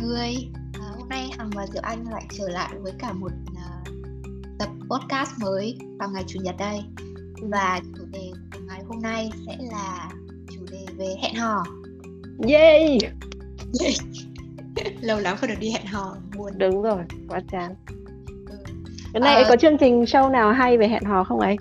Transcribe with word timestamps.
người 0.00 0.34
à, 0.72 0.86
Hôm 0.98 1.08
nay 1.08 1.30
Hằng 1.38 1.50
và 1.50 1.66
Diệu 1.66 1.82
Anh 1.82 2.04
lại 2.10 2.26
trở 2.38 2.48
lại 2.48 2.74
với 2.80 2.92
cả 2.98 3.12
một 3.12 3.32
uh, 3.50 3.88
tập 4.58 4.68
podcast 4.90 5.30
mới 5.40 5.78
vào 5.98 6.10
ngày 6.10 6.24
Chủ 6.26 6.40
nhật 6.42 6.54
đây 6.58 6.80
Và 7.42 7.80
chủ 7.96 8.04
đề 8.12 8.32
của 8.52 8.60
ngày 8.68 8.82
hôm 8.88 9.02
nay 9.02 9.30
sẽ 9.46 9.56
là 9.72 10.10
chủ 10.50 10.60
đề 10.70 10.86
về 10.96 11.14
hẹn 11.22 11.34
hò 11.34 11.64
Yay! 12.48 12.98
Lâu 15.00 15.20
lắm 15.20 15.36
không 15.36 15.48
được 15.48 15.58
đi 15.60 15.70
hẹn 15.70 15.86
hò, 15.86 16.16
buồn 16.36 16.52
Đúng 16.58 16.82
rồi, 16.82 17.02
quá 17.28 17.40
chán 17.52 17.74
ừ. 18.50 18.56
Cái 19.12 19.20
này 19.20 19.42
à... 19.42 19.48
có 19.48 19.56
chương 19.56 19.78
trình 19.78 20.02
show 20.02 20.30
nào 20.30 20.52
hay 20.52 20.78
về 20.78 20.88
hẹn 20.88 21.04
hò 21.04 21.24
không 21.24 21.40
ấy? 21.40 21.56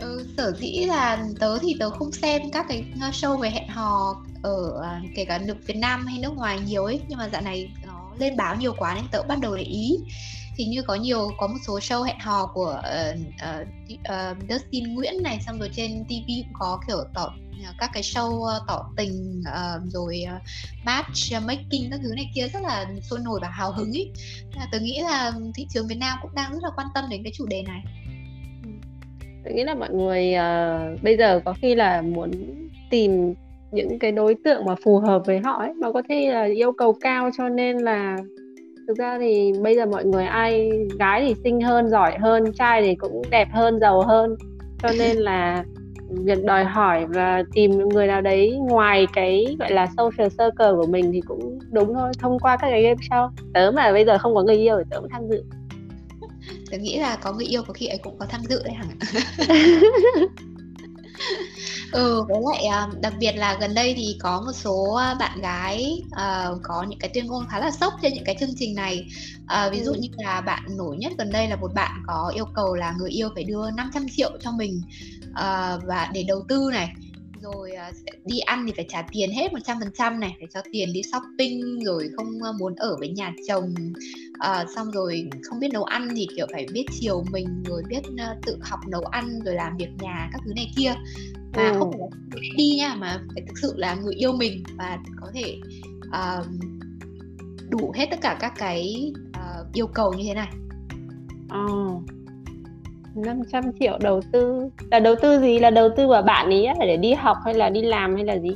Ừ, 0.00 0.26
sở 0.36 0.52
dĩ 0.58 0.84
là 0.84 1.26
tớ 1.40 1.58
thì 1.58 1.76
tớ 1.78 1.90
không 1.90 2.12
xem 2.12 2.42
các 2.52 2.66
cái 2.68 2.84
show 2.98 3.36
về 3.36 3.50
hẹn 3.50 3.68
hò 3.68 4.22
ở 4.46 4.80
à, 4.82 5.02
kể 5.14 5.24
cả 5.24 5.38
nước 5.38 5.56
Việt 5.66 5.76
Nam 5.76 6.06
hay 6.06 6.18
nước 6.18 6.36
ngoài 6.36 6.60
nhiều 6.66 6.84
ấy 6.84 7.00
nhưng 7.08 7.18
mà 7.18 7.28
dạo 7.28 7.42
này 7.42 7.70
nó 7.86 8.10
lên 8.18 8.36
báo 8.36 8.56
nhiều 8.56 8.74
quá 8.78 8.94
nên 8.94 9.04
tớ 9.10 9.22
bắt 9.22 9.38
đầu 9.40 9.56
để 9.56 9.62
ý 9.62 9.98
thì 10.56 10.64
như 10.64 10.82
có 10.82 10.94
nhiều 10.94 11.30
có 11.38 11.46
một 11.46 11.58
số 11.66 11.78
show 11.78 12.02
hẹn 12.02 12.18
hò 12.18 12.46
của 12.46 12.80
ờ, 12.82 13.14
ờ, 13.40 13.60
uh, 13.60 13.68
uh, 13.92 14.42
uh, 14.42 14.50
Dustin 14.50 14.84
ờ, 14.84 14.90
Nguyễn 14.90 15.22
này 15.22 15.38
xong 15.46 15.58
rồi 15.58 15.70
trên 15.72 16.04
TV 16.04 16.28
cũng 16.28 16.52
có 16.52 16.80
kiểu 16.86 17.04
tỏ 17.14 17.34
à, 17.64 17.72
các 17.78 17.90
cái 17.92 18.02
show 18.02 18.50
tỏ 18.68 18.90
tình 18.96 19.40
uh, 19.40 19.92
rồi 19.92 20.24
uh, 20.36 20.42
match 20.84 21.46
making 21.46 21.90
các 21.90 22.00
thứ 22.02 22.12
này 22.16 22.30
kia 22.34 22.48
rất 22.48 22.62
là 22.62 22.86
sôi 23.02 23.18
nổi 23.24 23.38
và 23.42 23.48
hào 23.48 23.72
hứng 23.72 23.92
ý. 23.92 24.08
Là 24.56 24.66
tớ 24.72 24.78
nghĩ 24.80 25.00
là 25.00 25.32
thị 25.54 25.66
trường 25.70 25.86
Việt 25.86 25.98
Nam 25.98 26.18
cũng 26.22 26.34
đang 26.34 26.52
rất 26.52 26.62
là 26.62 26.70
quan 26.76 26.86
tâm 26.94 27.04
đến 27.10 27.22
cái 27.22 27.32
chủ 27.36 27.46
đề 27.46 27.62
này. 27.62 27.82
Tôi 29.44 29.54
nghĩ 29.54 29.64
là 29.64 29.74
mọi 29.74 29.90
người 29.90 30.34
uh, 30.34 31.02
bây 31.02 31.16
giờ 31.16 31.40
có 31.44 31.54
khi 31.62 31.74
là 31.74 32.02
muốn 32.02 32.30
tìm 32.90 33.34
những 33.72 33.98
cái 33.98 34.12
đối 34.12 34.34
tượng 34.34 34.64
mà 34.64 34.74
phù 34.84 34.98
hợp 34.98 35.22
với 35.26 35.38
họ 35.38 35.52
ấy 35.52 35.72
mà 35.74 35.92
có 35.92 36.02
thể 36.08 36.30
là 36.32 36.44
yêu 36.44 36.72
cầu 36.72 36.92
cao 36.92 37.30
cho 37.36 37.48
nên 37.48 37.78
là 37.78 38.18
thực 38.88 38.98
ra 38.98 39.18
thì 39.18 39.52
bây 39.62 39.76
giờ 39.76 39.86
mọi 39.86 40.04
người 40.04 40.24
ai 40.24 40.70
gái 40.98 41.24
thì 41.26 41.34
xinh 41.44 41.60
hơn 41.60 41.90
giỏi 41.90 42.18
hơn 42.18 42.52
trai 42.52 42.82
thì 42.82 42.94
cũng 42.94 43.22
đẹp 43.30 43.48
hơn 43.52 43.80
giàu 43.80 44.02
hơn. 44.02 44.36
Cho 44.82 44.88
nên 44.98 45.16
là 45.16 45.64
việc 46.08 46.44
đòi 46.44 46.64
hỏi 46.64 47.06
và 47.06 47.42
tìm 47.52 47.70
người 47.88 48.06
nào 48.06 48.20
đấy 48.20 48.56
ngoài 48.58 49.06
cái 49.12 49.56
gọi 49.58 49.72
là 49.72 49.86
social 49.96 50.28
circle 50.28 50.72
của 50.76 50.86
mình 50.86 51.12
thì 51.12 51.20
cũng 51.20 51.58
đúng 51.70 51.94
thôi 51.94 52.12
thông 52.18 52.38
qua 52.38 52.56
các 52.56 52.68
cái 52.70 52.82
game 52.82 53.00
show. 53.10 53.30
Tớ 53.54 53.70
mà 53.70 53.92
bây 53.92 54.04
giờ 54.04 54.18
không 54.18 54.34
có 54.34 54.42
người 54.42 54.56
yêu 54.56 54.76
thì 54.78 54.84
tớ 54.90 55.00
cũng 55.00 55.10
tham 55.10 55.28
dự. 55.28 55.44
Tớ 56.70 56.78
nghĩ 56.78 56.98
là 56.98 57.16
có 57.22 57.32
người 57.32 57.46
yêu 57.46 57.62
có 57.66 57.72
khi 57.72 57.86
ấy 57.86 57.98
cũng 57.98 58.18
có 58.18 58.26
tham 58.28 58.40
dự 58.48 58.62
đấy 58.64 58.74
hẳn 58.74 58.86
ừ 61.92 62.22
với 62.28 62.38
lại 62.52 62.64
à, 62.64 62.88
đặc 63.00 63.14
biệt 63.18 63.32
là 63.32 63.56
gần 63.60 63.74
đây 63.74 63.94
thì 63.96 64.16
có 64.20 64.40
một 64.40 64.52
số 64.52 65.00
bạn 65.18 65.40
gái 65.40 66.02
uh, 66.06 66.58
có 66.62 66.82
những 66.88 66.98
cái 66.98 67.10
tuyên 67.14 67.26
ngôn 67.26 67.46
khá 67.48 67.58
là 67.58 67.70
sốc 67.70 67.94
trên 68.02 68.14
những 68.14 68.24
cái 68.24 68.36
chương 68.40 68.54
trình 68.58 68.74
này 68.74 69.06
uh, 69.42 69.72
ví 69.72 69.80
dụ 69.84 69.92
ừ. 69.92 69.98
như 70.00 70.08
là 70.16 70.40
bạn 70.40 70.62
nổi 70.76 70.96
nhất 70.96 71.12
gần 71.18 71.32
đây 71.32 71.48
là 71.48 71.56
một 71.56 71.74
bạn 71.74 72.02
có 72.06 72.32
yêu 72.34 72.44
cầu 72.54 72.74
là 72.74 72.94
người 72.98 73.10
yêu 73.10 73.28
phải 73.34 73.44
đưa 73.44 73.70
500 73.70 74.06
triệu 74.16 74.30
cho 74.40 74.52
mình 74.52 74.82
uh, 75.30 75.82
và 75.86 76.10
để 76.12 76.24
đầu 76.28 76.44
tư 76.48 76.70
này 76.72 76.92
rồi 77.52 77.70
uh, 77.70 78.24
đi 78.24 78.38
ăn 78.38 78.64
thì 78.66 78.72
phải 78.76 78.86
trả 78.88 79.02
tiền 79.12 79.30
hết 79.30 79.52
100% 79.52 80.18
này 80.18 80.36
phải 80.38 80.48
cho 80.54 80.60
tiền 80.72 80.92
đi 80.92 81.02
shopping 81.02 81.84
rồi 81.84 82.10
không 82.16 82.38
muốn 82.58 82.74
ở 82.74 82.96
với 82.98 83.08
nhà 83.08 83.32
chồng 83.48 83.74
uh, 84.30 84.70
xong 84.74 84.90
rồi 84.90 85.30
không 85.42 85.60
biết 85.60 85.68
nấu 85.72 85.84
ăn 85.84 86.08
thì 86.16 86.26
kiểu 86.36 86.46
phải 86.52 86.66
biết 86.72 86.84
chiều 87.00 87.24
mình 87.30 87.62
rồi 87.66 87.82
biết 87.88 88.02
uh, 88.08 88.46
tự 88.46 88.58
học 88.62 88.80
nấu 88.88 89.02
ăn 89.02 89.40
rồi 89.44 89.54
làm 89.54 89.76
việc 89.76 89.88
nhà 89.98 90.28
các 90.32 90.40
thứ 90.44 90.52
này 90.56 90.70
kia 90.76 90.94
mà 91.56 91.70
ừ. 91.70 91.78
không 91.78 91.90
phải 92.32 92.40
đi 92.56 92.76
nha 92.78 92.94
mà 92.94 93.20
phải 93.34 93.42
thực 93.48 93.58
sự 93.62 93.74
là 93.76 93.94
người 93.94 94.14
yêu 94.14 94.32
mình 94.32 94.62
và 94.78 94.98
có 95.20 95.30
thể 95.34 95.58
uh, 96.08 96.46
đủ 97.68 97.92
hết 97.96 98.06
tất 98.10 98.18
cả 98.22 98.36
các 98.40 98.52
cái 98.58 99.12
uh, 99.28 99.72
yêu 99.72 99.86
cầu 99.86 100.12
như 100.12 100.24
thế 100.26 100.34
này. 100.34 100.52
Ờ. 101.48 101.66
500 103.16 103.64
triệu 103.80 103.98
đầu 104.00 104.20
tư 104.32 104.70
là 104.90 105.00
đầu 105.00 105.14
tư 105.22 105.40
gì 105.40 105.58
là 105.58 105.70
đầu 105.70 105.88
tư 105.96 106.08
vào 106.08 106.22
bạn 106.22 106.50
ý 106.50 106.66
là 106.66 106.86
để 106.86 106.96
đi 106.96 107.12
học 107.12 107.36
hay 107.44 107.54
là 107.54 107.70
đi 107.70 107.82
làm 107.82 108.14
hay 108.14 108.24
là 108.24 108.38
gì 108.38 108.50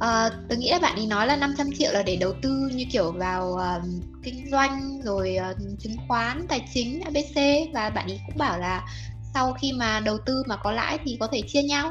à, 0.00 0.30
tôi 0.48 0.58
nghĩ 0.58 0.70
là 0.70 0.78
bạn 0.78 0.96
ấy 0.96 1.06
nói 1.06 1.26
là 1.26 1.36
500 1.36 1.66
triệu 1.78 1.92
là 1.92 2.02
để 2.02 2.16
đầu 2.16 2.32
tư 2.42 2.70
như 2.74 2.84
kiểu 2.92 3.12
vào 3.12 3.50
uh, 3.52 3.84
kinh 4.22 4.50
doanh 4.50 5.00
rồi 5.04 5.36
uh, 5.50 5.78
chứng 5.78 5.96
khoán 6.08 6.46
tài 6.48 6.64
chính 6.74 7.00
abc 7.00 7.36
và 7.74 7.90
bạn 7.90 8.06
ấy 8.06 8.20
cũng 8.26 8.38
bảo 8.38 8.58
là 8.58 8.86
sau 9.34 9.52
khi 9.52 9.72
mà 9.72 10.00
đầu 10.00 10.18
tư 10.26 10.42
mà 10.46 10.56
có 10.56 10.72
lãi 10.72 10.98
thì 11.04 11.16
có 11.20 11.26
thể 11.26 11.40
chia 11.46 11.62
nhau 11.62 11.90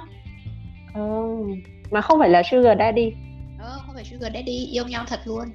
ừ. 0.93 1.01
mà 1.91 2.01
không 2.01 2.19
phải 2.19 2.29
là 2.29 2.43
sugar 2.51 2.77
daddy 2.79 3.11
ờ, 3.59 3.79
không 3.85 3.95
phải 3.95 4.05
sugar 4.05 4.33
daddy 4.33 4.65
yêu 4.65 4.87
nhau 4.87 5.05
thật 5.07 5.19
luôn 5.25 5.45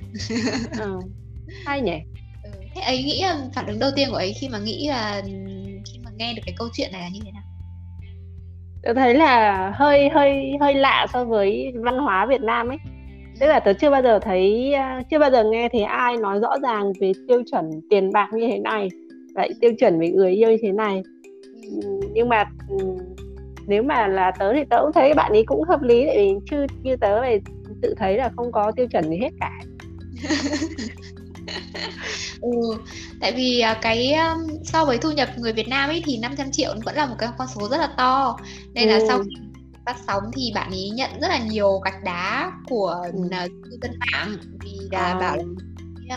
ừ. 0.79 0.99
hay 1.67 1.81
nhỉ 1.81 1.99
ừ. 2.43 2.51
thế 2.75 2.81
ấy 2.81 3.03
nghĩ 3.03 3.23
là 3.23 3.41
phản 3.55 3.67
ứng 3.67 3.79
đầu 3.79 3.91
tiên 3.97 4.09
của 4.11 4.17
ấy 4.17 4.33
khi 4.33 4.49
mà 4.49 4.59
nghĩ 4.59 4.89
là 4.89 5.23
nghe 6.17 6.35
được 6.35 6.43
cái 6.47 6.55
câu 6.59 6.69
chuyện 6.73 6.93
này 6.93 7.01
là 7.01 7.09
như 7.13 7.21
thế 7.25 7.33
nào? 7.33 7.43
Tôi 8.83 8.95
thấy 8.95 9.15
là 9.15 9.71
hơi 9.77 10.09
hơi 10.09 10.57
hơi 10.61 10.75
lạ 10.75 11.07
so 11.13 11.25
với 11.25 11.73
văn 11.75 11.99
hóa 11.99 12.27
Việt 12.27 12.41
Nam 12.41 12.69
ấy. 12.69 12.79
Tức 13.41 13.47
là 13.47 13.61
tớ 13.61 13.73
chưa 13.73 13.91
bao 13.91 14.03
giờ 14.03 14.19
thấy 14.19 14.75
à, 14.75 15.03
chưa 15.11 15.19
bao 15.19 15.31
giờ 15.31 15.45
nghe 15.45 15.69
thấy 15.73 15.83
ai 15.83 16.17
nói 16.17 16.41
rõ 16.41 16.59
ràng 16.63 16.93
về 17.01 17.13
tiêu 17.29 17.43
chuẩn 17.51 17.71
tiền 17.91 18.13
bạc 18.13 18.29
như 18.33 18.49
thế 18.51 18.59
này 18.59 18.89
vậy 19.35 19.55
tiêu 19.61 19.73
chuẩn 19.79 20.01
về 20.01 20.11
người 20.11 20.33
yêu 20.33 20.51
như 20.51 20.57
thế 20.63 20.73
này. 20.73 21.03
Nhưng 22.15 22.29
mà 22.29 22.45
nếu 23.67 23.83
mà 23.83 24.07
là 24.07 24.33
tớ 24.39 24.53
thì 24.53 24.65
tớ 24.71 24.79
cũng 24.83 24.93
thấy 24.93 25.15
bạn 25.15 25.33
ấy 25.33 25.45
cũng 25.47 25.63
hợp 25.63 25.83
lý 25.83 26.07
tại 26.07 26.17
vì 26.17 26.35
chứ 26.51 26.67
như 26.83 26.97
tớ 26.97 27.23
thì 27.23 27.39
tự 27.83 27.95
thấy 27.97 28.17
là 28.17 28.31
không 28.37 28.53
có 28.53 28.73
tiêu 28.77 28.87
chuẩn 28.87 29.05
gì 29.11 29.17
hết 29.17 29.31
cả 29.41 29.51
ừ, 32.41 32.51
tại 33.21 33.33
vì 33.33 33.61
à, 33.61 33.79
cái 33.83 34.15
so 34.65 34.85
với 34.85 34.99
thu 34.99 35.11
nhập 35.11 35.29
người 35.37 35.53
Việt 35.53 35.69
Nam 35.69 35.91
ấy 35.91 36.03
thì 36.07 36.19
500 36.19 36.51
triệu 36.53 36.75
vẫn 36.85 36.97
là 36.97 37.07
một 37.07 37.17
cái 37.19 37.29
con 37.39 37.49
số 37.55 37.69
rất 37.69 37.77
là 37.77 37.89
to 37.97 38.39
nên 38.75 38.89
là 38.89 38.99
ừ. 38.99 39.05
sau 39.09 39.19
khi 39.19 39.37
phát 39.87 39.97
sóng 40.07 40.23
thì 40.35 40.53
bạn 40.55 40.71
ấy 40.71 40.91
nhận 40.91 41.11
rất 41.21 41.29
là 41.29 41.39
nhiều 41.39 41.79
gạch 41.85 42.05
đá 42.05 42.53
của 42.67 43.05
ừ. 43.13 43.47
cư 43.63 43.79
dân 43.83 43.99
mạng 43.99 44.37
vì 44.61 44.79
là 44.91 44.99
à. 44.99 45.19
bảo 45.21 45.37
là 46.07 46.17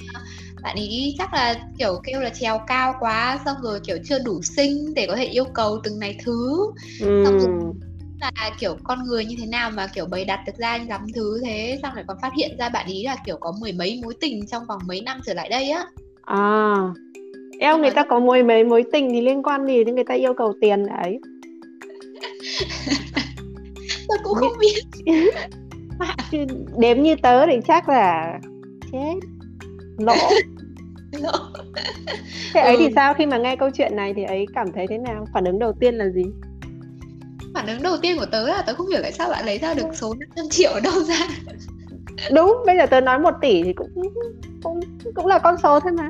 bạn 0.61 0.75
ấy 0.75 1.15
chắc 1.17 1.33
là 1.33 1.59
kiểu 1.77 2.01
kêu 2.03 2.21
là 2.21 2.29
trèo 2.29 2.59
cao 2.67 2.95
quá 2.99 3.39
xong 3.45 3.57
rồi 3.61 3.79
kiểu 3.79 3.97
chưa 4.05 4.19
đủ 4.19 4.41
xinh 4.41 4.93
để 4.93 5.07
có 5.07 5.15
thể 5.15 5.25
yêu 5.25 5.45
cầu 5.45 5.79
từng 5.83 5.99
này 5.99 6.17
thứ 6.25 6.71
ừ. 6.99 7.23
xong 7.25 7.39
rồi 7.39 7.73
là 8.21 8.31
kiểu 8.59 8.77
con 8.83 9.03
người 9.03 9.25
như 9.25 9.35
thế 9.39 9.45
nào 9.45 9.71
mà 9.71 9.87
kiểu 9.87 10.05
bày 10.05 10.25
đặt 10.25 10.39
được 10.45 10.55
ra 10.57 10.77
lắm 10.89 11.05
thứ 11.15 11.41
thế 11.45 11.79
xong 11.81 11.93
lại 11.95 12.03
còn 12.07 12.17
phát 12.21 12.33
hiện 12.37 12.57
ra 12.59 12.69
bạn 12.69 12.87
ý 12.87 13.03
là 13.03 13.17
kiểu 13.25 13.37
có 13.39 13.53
mười 13.61 13.71
mấy 13.73 13.99
mối 14.03 14.13
tình 14.19 14.47
trong 14.47 14.65
vòng 14.65 14.81
mấy 14.87 15.01
năm 15.01 15.19
trở 15.25 15.33
lại 15.33 15.49
đây 15.49 15.69
á. 15.69 15.85
À 16.21 16.75
eo 17.59 17.77
người 17.77 17.91
ta 17.91 18.03
có 18.03 18.19
mười 18.19 18.43
mấy 18.43 18.63
mối 18.63 18.83
tình 18.91 19.09
thì 19.11 19.21
liên 19.21 19.43
quan 19.43 19.65
gì 19.65 19.83
đến 19.83 19.95
người 19.95 20.03
ta 20.03 20.13
yêu 20.13 20.33
cầu 20.33 20.53
tiền 20.61 20.85
ấy 20.85 21.19
tôi 24.07 24.17
cũng 24.23 24.35
không 24.35 24.53
biết. 24.59 24.81
Đếm 26.77 27.01
như 27.01 27.15
tớ 27.15 27.45
thì 27.45 27.59
chắc 27.67 27.89
là 27.89 28.39
chết. 28.91 29.13
Lỗ. 29.97 30.13
Lỗ. 31.11 31.31
Thế 32.53 32.61
ấy 32.61 32.75
ừ. 32.75 32.79
thì 32.79 32.89
sao? 32.95 33.13
Khi 33.13 33.25
mà 33.25 33.37
nghe 33.37 33.55
câu 33.55 33.69
chuyện 33.73 33.95
này 33.95 34.13
thì 34.13 34.23
ấy 34.23 34.45
cảm 34.55 34.67
thấy 34.75 34.87
thế 34.87 34.97
nào? 34.97 35.25
Phản 35.33 35.45
ứng 35.45 35.59
đầu 35.59 35.73
tiên 35.79 35.95
là 35.95 36.09
gì 36.09 36.23
phản 37.53 37.67
ứng 37.67 37.83
đầu 37.83 37.97
tiên 37.97 38.17
của 38.17 38.25
tớ 38.25 38.47
là 38.47 38.61
tớ 38.61 38.73
không 38.73 38.87
hiểu 38.87 38.99
tại 39.01 39.11
sao 39.11 39.29
bạn 39.29 39.45
lấy 39.45 39.57
ra 39.57 39.73
được 39.73 39.87
số 39.93 40.13
500 40.13 40.45
triệu 40.49 40.71
ở 40.71 40.79
đâu 40.79 41.03
ra. 41.03 41.27
Đúng 42.31 42.63
bây 42.65 42.77
giờ 42.77 42.85
tớ 42.85 43.01
nói 43.01 43.19
1 43.19 43.33
tỷ 43.41 43.63
thì 43.63 43.73
cũng 43.73 43.89
cũng 44.63 44.79
cũng 45.15 45.25
là 45.25 45.39
con 45.39 45.55
số 45.63 45.79
thôi 45.79 45.91
mà. 45.91 46.09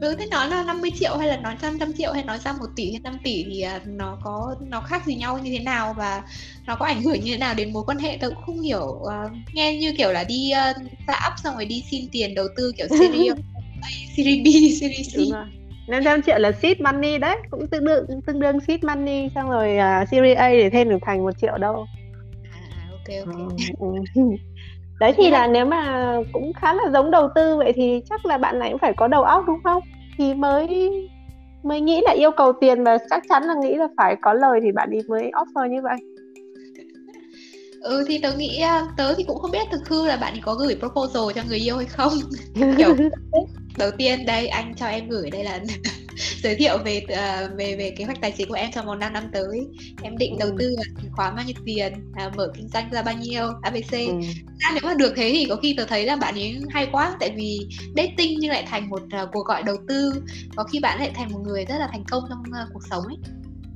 Ừ 0.00 0.14
thế 0.18 0.26
nói 0.26 0.48
là 0.48 0.62
50 0.62 0.90
triệu 0.98 1.16
hay 1.16 1.28
là 1.28 1.36
nói 1.36 1.56
trăm 1.62 1.78
trăm 1.78 1.92
triệu 1.92 2.12
hay 2.12 2.24
nói 2.24 2.38
ra 2.38 2.52
một 2.52 2.66
tỷ 2.76 2.92
hay 2.92 3.00
5 3.00 3.18
tỷ 3.24 3.44
thì 3.44 3.60
à, 3.60 3.80
nó 3.86 4.18
có 4.24 4.54
nó 4.68 4.80
khác 4.80 5.06
gì 5.06 5.14
nhau 5.14 5.38
như 5.38 5.50
thế 5.58 5.64
nào 5.64 5.94
và 5.98 6.22
nó 6.66 6.76
có 6.76 6.86
ảnh 6.86 7.02
hưởng 7.02 7.20
như 7.20 7.32
thế 7.32 7.38
nào 7.38 7.54
đến 7.54 7.72
mối 7.72 7.82
quan 7.86 7.98
hệ? 7.98 8.18
Tôi 8.20 8.30
cũng 8.30 8.42
không 8.46 8.60
hiểu 8.60 8.82
uh, 8.82 9.10
nghe 9.54 9.78
như 9.78 9.94
kiểu 9.98 10.12
là 10.12 10.24
đi 10.24 10.52
uh, 10.70 10.82
up 11.06 11.38
xong 11.42 11.54
rồi 11.54 11.64
đi 11.64 11.84
xin 11.90 12.08
tiền 12.12 12.34
đầu 12.34 12.46
tư 12.56 12.72
kiểu 12.76 12.86
series 12.98 13.32
series 14.16 14.44
B 14.44 14.48
series 14.80 15.14
C 15.14 15.18
500 15.88 16.22
triệu 16.22 16.38
là 16.38 16.52
seed 16.52 16.80
money 16.80 17.18
đấy 17.18 17.36
cũng 17.50 17.66
tương 17.66 17.84
đương 17.84 18.06
tương 18.26 18.40
đương 18.40 18.60
seed 18.60 18.84
money 18.84 19.28
xong 19.34 19.50
rồi 19.50 19.76
uh, 20.02 20.08
series 20.08 20.38
A 20.38 20.48
để 20.48 20.70
thêm 20.70 20.88
được 20.88 20.98
thành 21.02 21.22
một 21.22 21.38
triệu 21.40 21.58
đâu 21.58 21.86
à, 22.52 22.60
à 22.76 22.88
ok 22.90 23.26
ok. 23.26 23.36
Ừ, 23.78 23.86
ừ. 24.14 24.22
đấy 25.00 25.12
thì 25.16 25.30
là 25.30 25.46
nếu 25.46 25.66
mà 25.66 26.12
cũng 26.32 26.52
khá 26.52 26.74
là 26.74 26.90
giống 26.92 27.10
đầu 27.10 27.28
tư 27.34 27.56
vậy 27.56 27.72
thì 27.76 28.00
chắc 28.10 28.26
là 28.26 28.38
bạn 28.38 28.58
này 28.58 28.70
cũng 28.70 28.78
phải 28.78 28.92
có 28.96 29.08
đầu 29.08 29.22
óc 29.22 29.44
đúng 29.46 29.62
không? 29.64 29.82
Thì 30.18 30.34
mới 30.34 30.90
mới 31.62 31.80
nghĩ 31.80 32.00
là 32.04 32.12
yêu 32.12 32.30
cầu 32.30 32.52
tiền 32.60 32.84
và 32.84 32.98
chắc 33.10 33.22
chắn 33.28 33.42
là 33.42 33.54
nghĩ 33.62 33.74
là 33.74 33.88
phải 33.96 34.16
có 34.22 34.32
lời 34.32 34.60
thì 34.62 34.72
bạn 34.72 34.90
đi 34.90 34.98
mới 35.08 35.30
offer 35.32 35.66
như 35.66 35.82
vậy. 35.82 35.96
Ừ 37.80 38.04
thì 38.08 38.18
tớ 38.22 38.32
nghĩ 38.36 38.60
à, 38.60 38.86
tớ 38.96 39.14
thì 39.14 39.24
cũng 39.24 39.38
không 39.38 39.50
biết 39.50 39.68
thực 39.72 39.88
hư 39.88 40.06
là 40.06 40.16
bạn 40.16 40.32
ấy 40.32 40.40
có 40.42 40.54
gửi 40.54 40.76
proposal 40.78 41.22
cho 41.34 41.42
người 41.48 41.58
yêu 41.58 41.76
hay 41.76 41.86
không. 41.86 42.12
Kiểu 42.78 42.96
đầu 43.78 43.90
tiên 43.98 44.26
đây 44.26 44.46
anh 44.46 44.74
cho 44.76 44.86
em 44.86 45.08
gửi 45.08 45.30
đây 45.30 45.44
là 45.44 45.60
giới 46.42 46.54
thiệu 46.54 46.78
về 46.84 47.02
uh, 47.04 47.58
về 47.58 47.76
về 47.76 47.94
kế 47.98 48.04
hoạch 48.04 48.20
tài 48.20 48.32
chính 48.32 48.48
của 48.48 48.54
em 48.54 48.70
trong 48.74 48.86
vòng 48.86 48.98
5 48.98 49.12
năm 49.12 49.24
tới. 49.32 49.66
Em 50.02 50.18
định 50.18 50.36
đầu 50.38 50.48
ừ. 50.48 50.56
tư 50.58 50.74
vào 50.76 50.84
chứng 51.02 51.12
khoán 51.12 51.36
bao 51.36 51.44
nhiêu 51.44 51.54
tiền 51.64 51.92
uh, 52.26 52.36
mở 52.36 52.52
kinh 52.56 52.68
doanh 52.68 52.90
ra 52.92 53.02
bao 53.02 53.14
nhiêu 53.14 53.46
abc 53.62 53.92
ừ. 53.92 54.20
à, 54.60 54.70
nếu 54.74 54.80
mà 54.84 54.94
được 54.94 55.12
thế 55.16 55.30
thì 55.34 55.46
có 55.48 55.56
khi 55.56 55.74
tớ 55.76 55.84
thấy 55.84 56.06
là 56.06 56.16
bạn 56.16 56.34
ấy 56.34 56.60
hay 56.70 56.88
quá 56.92 57.16
tại 57.20 57.30
vì 57.36 57.68
dating 57.96 58.38
nhưng 58.40 58.50
lại 58.50 58.64
thành 58.66 58.88
một 58.90 59.02
uh, 59.02 59.28
cuộc 59.32 59.46
gọi 59.46 59.62
đầu 59.62 59.76
tư. 59.88 60.22
Có 60.56 60.64
khi 60.64 60.80
bạn 60.80 60.98
lại 60.98 61.10
thành 61.14 61.32
một 61.32 61.40
người 61.44 61.64
rất 61.64 61.78
là 61.78 61.88
thành 61.92 62.04
công 62.10 62.24
trong 62.28 62.40
uh, 62.40 62.68
cuộc 62.72 62.82
sống 62.90 63.04
ấy. 63.04 63.16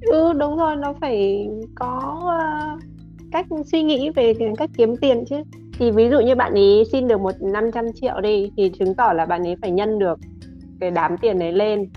Ừ 0.01 0.33
đúng 0.33 0.57
rồi 0.57 0.77
nó 0.77 0.95
phải 1.01 1.47
có 1.75 2.21
uh, 2.25 2.83
cách 3.33 3.47
suy 3.73 3.83
nghĩ 3.83 4.11
về 4.11 4.35
cách 4.59 4.71
kiếm 4.77 4.97
tiền 4.97 5.25
chứ 5.31 5.37
thì 5.81 5.91
ví 5.91 6.09
dụ 6.11 6.21
như 6.21 6.35
bạn 6.35 6.55
ấy 6.55 6.85
xin 6.93 7.09
được 7.09 7.21
một 7.21 7.35
500 7.41 7.85
triệu 8.01 8.21
đi 8.21 8.51
thì 8.57 8.71
chứng 8.79 8.95
tỏ 8.95 9.13
là 9.13 9.27
bạn 9.27 9.47
ấy 9.47 9.57
phải 9.63 9.71
nhân 9.71 9.99
được 9.99 10.19
cái 10.81 10.91
đám 10.91 11.17
tiền 11.21 11.39
đấy 11.39 11.53
lên 11.53 11.89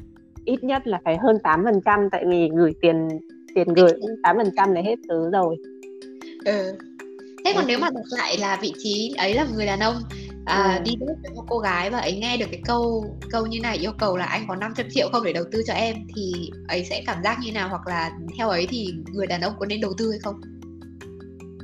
ít 0.46 0.64
nhất 0.64 0.88
là 0.88 1.00
phải 1.06 1.18
hơn 1.18 1.38
8% 1.44 2.10
tại 2.12 2.24
vì 2.28 2.50
gửi 2.56 2.72
tiền 2.82 3.08
tiền 3.56 3.68
gửi 3.74 3.92
8% 4.24 4.74
là 4.74 4.82
hết 4.82 4.96
thứ 5.10 5.30
rồi. 5.32 5.58
Ừ. 6.46 6.78
Thế 7.46 7.54
còn 7.56 7.68
nếu 7.68 7.80
mà 7.80 7.90
đặt 7.90 8.18
lại 8.18 8.38
là 8.38 8.60
vị 8.62 8.74
trí 8.78 9.14
ấy 9.18 9.34
là 9.34 9.48
người 9.56 9.66
đàn 9.66 9.80
ông 9.80 9.96
à, 10.46 10.76
ừ. 10.78 10.84
đi 10.84 10.92
đến 11.00 11.10
với 11.22 11.32
một 11.36 11.44
cô 11.50 11.60
gái 11.60 11.90
và 11.90 12.00
ấy 12.00 12.18
nghe 12.18 12.38
được 12.38 12.46
cái 12.52 12.62
câu 12.66 13.06
câu 13.32 13.46
như 13.46 13.60
này 13.60 13.78
yêu 13.78 13.92
cầu 14.00 14.18
là 14.18 14.26
anh 14.26 14.46
có 14.48 14.56
500 14.56 14.86
triệu 14.90 15.10
không 15.12 15.24
để 15.24 15.34
đầu 15.34 15.44
tư 15.52 15.62
cho 15.68 15.74
em 15.74 15.96
thì 16.16 16.34
ấy 16.68 16.86
sẽ 16.90 17.04
cảm 17.06 17.24
giác 17.24 17.38
như 17.42 17.52
nào 17.52 17.70
hoặc 17.70 17.88
là 17.88 18.12
theo 18.38 18.50
ấy 18.50 18.68
thì 18.70 18.94
người 19.14 19.28
đàn 19.28 19.42
ông 19.42 19.54
có 19.60 19.66
nên 19.66 19.82
đầu 19.82 19.94
tư 19.98 20.12
hay 20.12 20.20
không? 20.20 20.36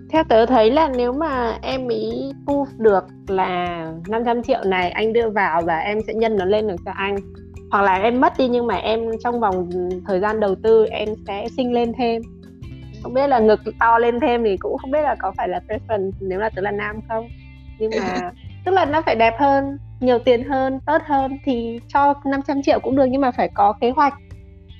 Theo 0.10 0.24
tớ 0.24 0.46
thấy 0.46 0.72
là 0.72 0.90
nếu 0.98 1.14
mà 1.14 1.58
em 1.62 1.88
ý 1.88 2.32
proof 2.46 2.66
được 2.78 3.04
là 3.28 3.86
500 4.08 4.44
triệu 4.44 4.64
này 4.66 4.90
anh 4.90 5.14
đưa 5.14 5.30
vào 5.30 5.62
và 5.62 5.78
em 5.78 5.98
sẽ 6.08 6.14
nhân 6.14 6.38
nó 6.38 6.46
lên 6.46 6.68
được 6.68 6.76
cho 6.86 6.92
anh. 6.96 7.16
Hoặc 7.72 7.82
là 7.82 7.96
em 7.96 8.22
mất 8.22 8.34
đi 8.38 8.48
nhưng 8.48 8.68
mà 8.68 8.76
em 8.76 9.00
trong 9.24 9.40
vòng 9.40 9.70
thời 10.08 10.20
gian 10.20 10.40
đầu 10.40 10.56
tư 10.64 10.86
em 10.86 11.10
sẽ 11.28 11.48
sinh 11.58 11.74
lên 11.74 11.94
thêm. 11.98 12.22
Không 13.04 13.14
biết 13.14 13.28
là 13.28 13.40
ngực 13.40 13.60
to 13.80 13.98
lên 13.98 14.20
thêm 14.20 14.44
thì 14.44 14.58
cũng 14.58 14.78
không 14.78 14.92
biết 14.92 15.02
là 15.02 15.16
có 15.20 15.32
phải 15.38 15.48
là 15.48 15.62
preference 15.68 16.12
nếu 16.20 16.40
là 16.40 16.50
tớ 16.56 16.62
là 16.62 16.72
nam 16.72 17.02
không. 17.10 17.28
Nhưng 17.80 17.92
mà 18.00 18.32
tức 18.66 18.72
là 18.72 18.86
nó 18.86 19.02
phải 19.02 19.16
đẹp 19.16 19.34
hơn 19.40 19.78
nhiều 20.00 20.20
tiền 20.20 20.50
hơn 20.50 20.80
tốt 20.86 21.02
hơn 21.06 21.38
thì 21.46 21.80
cho 21.88 22.14
500 22.26 22.62
triệu 22.62 22.80
cũng 22.80 22.96
được 22.96 23.06
nhưng 23.06 23.22
mà 23.22 23.32
phải 23.32 23.50
có 23.54 23.74
kế 23.82 23.90
hoạch. 23.90 24.14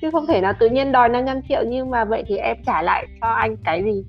Chứ 0.02 0.10
không 0.10 0.26
thể 0.26 0.40
nào 0.40 0.52
tự 0.58 0.68
nhiên 0.68 0.92
đòi 0.92 1.08
500 1.08 1.40
triệu 1.48 1.62
nhưng 1.66 1.90
mà 1.90 2.04
vậy 2.04 2.24
thì 2.26 2.36
em 2.36 2.56
trả 2.66 2.82
lại 2.82 3.06
cho 3.20 3.28
anh 3.28 3.56
cái 3.64 3.84
gì 3.84 4.04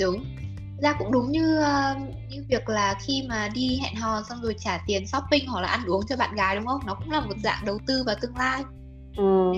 đúng. 0.00 0.24
Ra 0.82 0.94
cũng 0.98 1.12
đúng 1.12 1.32
như 1.32 1.60
uh, 1.60 2.02
như 2.30 2.44
việc 2.48 2.68
là 2.68 2.94
khi 3.06 3.22
mà 3.28 3.48
đi 3.54 3.78
hẹn 3.82 3.94
hò 3.94 4.22
xong 4.28 4.38
rồi 4.42 4.54
trả 4.58 4.82
tiền 4.86 5.06
shopping 5.06 5.46
hoặc 5.46 5.60
là 5.60 5.68
ăn 5.68 5.80
uống 5.86 6.06
cho 6.08 6.16
bạn 6.16 6.34
gái 6.34 6.56
đúng 6.56 6.66
không? 6.66 6.80
Nó 6.86 6.94
cũng 6.94 7.10
là 7.10 7.20
một 7.20 7.34
dạng 7.44 7.64
đầu 7.64 7.78
tư 7.86 8.02
vào 8.06 8.16
tương 8.20 8.36
lai. 8.36 8.62
Ừ. 9.16 9.52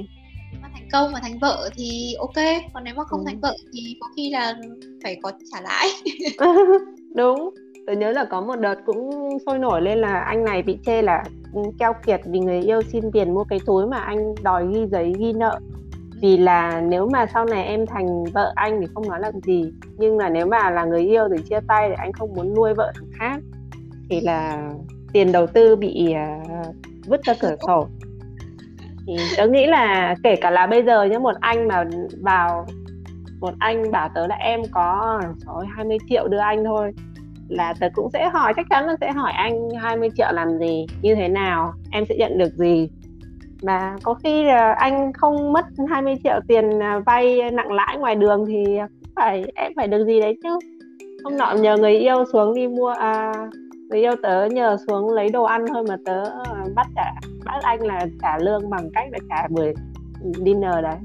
nếu 0.53 0.61
mà 0.63 0.69
thành 0.75 0.89
công 0.93 1.13
và 1.13 1.21
thành 1.21 1.39
vợ 1.39 1.71
thì 1.75 2.15
ok 2.19 2.63
còn 2.75 2.85
nếu 2.85 2.95
mà 2.95 3.05
không 3.05 3.21
ừ. 3.21 3.25
thành 3.27 3.41
vợ 3.41 3.57
thì 3.73 3.97
có 4.01 4.07
khi 4.17 4.31
là 4.31 4.55
phải 5.03 5.17
có 5.23 5.33
trả 5.53 5.61
lãi. 5.61 5.89
Đúng. 7.15 7.55
Tôi 7.87 7.97
nhớ 7.97 8.13
là 8.13 8.25
có 8.25 8.41
một 8.41 8.57
đợt 8.57 8.75
cũng 8.87 9.11
sôi 9.47 9.59
nổi 9.59 9.83
lên 9.83 9.99
là 9.99 10.21
anh 10.21 10.45
này 10.45 10.63
bị 10.63 10.79
chê 10.87 11.03
là 11.03 11.25
keo 11.79 11.93
kiệt 12.07 12.21
vì 12.27 12.39
người 12.39 12.63
yêu 12.63 12.83
xin 12.93 13.13
tiền 13.13 13.35
mua 13.35 13.45
cái 13.45 13.59
túi 13.67 13.87
mà 13.87 13.99
anh 13.99 14.35
đòi 14.43 14.67
ghi 14.73 14.87
giấy 14.91 15.13
ghi 15.19 15.33
nợ 15.33 15.59
vì 16.21 16.37
là 16.37 16.81
nếu 16.81 17.09
mà 17.13 17.27
sau 17.35 17.45
này 17.45 17.65
em 17.65 17.87
thành 17.87 18.25
vợ 18.25 18.53
anh 18.55 18.81
thì 18.81 18.87
không 18.95 19.09
nói 19.09 19.21
làm 19.21 19.41
gì 19.41 19.73
nhưng 19.99 20.19
là 20.19 20.29
nếu 20.29 20.47
mà 20.47 20.71
là 20.71 20.85
người 20.85 21.03
yêu 21.03 21.29
thì 21.37 21.43
chia 21.43 21.61
tay 21.69 21.89
thì 21.89 21.95
anh 21.99 22.13
không 22.13 22.35
muốn 22.35 22.55
nuôi 22.55 22.75
vợ 22.75 22.93
thằng 22.95 23.11
khác. 23.19 23.41
Thì 24.11 24.21
là 24.21 24.71
tiền 25.13 25.33
đầu 25.33 25.47
tư 25.47 25.77
bị 25.77 26.15
uh, 26.15 26.77
vứt 27.07 27.23
ra 27.23 27.35
cửa 27.41 27.55
sổ. 27.67 27.89
Thì 29.07 29.17
tớ 29.37 29.47
nghĩ 29.47 29.67
là 29.67 30.15
kể 30.23 30.37
cả 30.37 30.51
là 30.51 30.67
bây 30.67 30.85
giờ 30.85 31.05
nhé 31.05 31.19
một 31.19 31.35
anh 31.41 31.69
mà 31.69 31.85
vào 32.23 32.67
một 33.41 33.55
anh 33.59 33.91
bảo 33.93 34.09
tớ 34.15 34.27
là 34.27 34.37
em 34.37 34.61
có 34.73 35.21
trời 35.23 35.67
20 35.77 35.99
triệu 36.09 36.29
đưa 36.29 36.39
anh 36.39 36.65
thôi 36.65 36.93
là 37.49 37.75
tớ 37.81 37.89
cũng 37.95 38.11
sẽ 38.13 38.29
hỏi 38.29 38.53
chắc 38.57 38.67
chắn 38.71 38.87
là 38.87 38.97
sẽ 39.01 39.13
hỏi 39.13 39.33
anh 39.33 39.69
20 39.83 40.09
triệu 40.17 40.33
làm 40.33 40.59
gì 40.59 40.87
như 41.03 41.15
thế 41.15 41.29
nào 41.29 41.73
em 41.91 42.05
sẽ 42.09 42.17
nhận 42.17 42.39
được 42.39 42.53
gì 42.55 42.89
mà 43.63 43.97
có 44.03 44.15
khi 44.15 44.45
là 44.45 44.73
anh 44.73 45.13
không 45.13 45.53
mất 45.53 45.67
20 45.89 46.15
triệu 46.25 46.41
tiền 46.49 46.83
à, 46.83 46.99
vay 47.07 47.51
nặng 47.51 47.73
lãi 47.73 47.97
ngoài 47.99 48.15
đường 48.15 48.45
thì 48.47 48.65
cũng 48.65 49.11
phải 49.17 49.45
em 49.55 49.73
phải 49.77 49.89
được 49.89 50.07
gì 50.07 50.21
đấy 50.21 50.39
chứ. 50.43 50.59
Không 51.23 51.37
nọ 51.39 51.55
nhờ 51.55 51.77
người 51.77 51.99
yêu 51.99 52.25
xuống 52.33 52.55
đi 52.55 52.69
mua 52.69 52.89
à, 52.89 53.33
người 53.89 54.01
yêu 54.01 54.13
tớ 54.23 54.47
nhờ 54.47 54.77
xuống 54.87 55.11
lấy 55.11 55.29
đồ 55.29 55.45
ăn 55.45 55.65
thôi 55.69 55.85
mà 55.89 55.97
tớ 56.05 56.25
à, 56.25 56.65
bắt 56.75 56.87
cả 56.97 57.15
bắt 57.45 57.63
anh 57.63 57.81
là 57.81 58.07
trả 58.23 58.39
lương 58.39 58.71
bằng 58.71 58.91
cách 58.95 59.09
là 59.13 59.19
trả 59.29 59.49
buổi 59.49 59.75
dinner 60.45 60.75
đấy. 60.83 60.97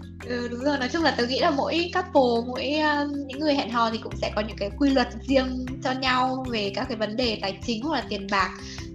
ừ, 0.28 0.48
đúng 0.48 0.60
rồi. 0.60 0.78
Nói 0.78 0.88
chung 0.92 1.02
là 1.02 1.10
tớ 1.10 1.26
nghĩ 1.26 1.38
là 1.38 1.50
mỗi 1.50 1.90
couple 1.94 2.48
mỗi 2.48 2.74
uh, 2.78 3.26
những 3.26 3.40
người 3.40 3.54
hẹn 3.54 3.70
hò 3.70 3.90
thì 3.90 3.98
cũng 4.02 4.16
sẽ 4.16 4.32
có 4.34 4.40
những 4.40 4.56
cái 4.56 4.70
quy 4.78 4.90
luật 4.90 5.08
riêng 5.22 5.66
cho 5.84 5.92
nhau 5.92 6.44
về 6.50 6.72
các 6.74 6.84
cái 6.88 6.96
vấn 6.96 7.16
đề 7.16 7.38
tài 7.42 7.58
chính 7.66 7.82
hoặc 7.82 7.94
là 7.94 8.06
tiền 8.08 8.26
bạc. 8.30 8.50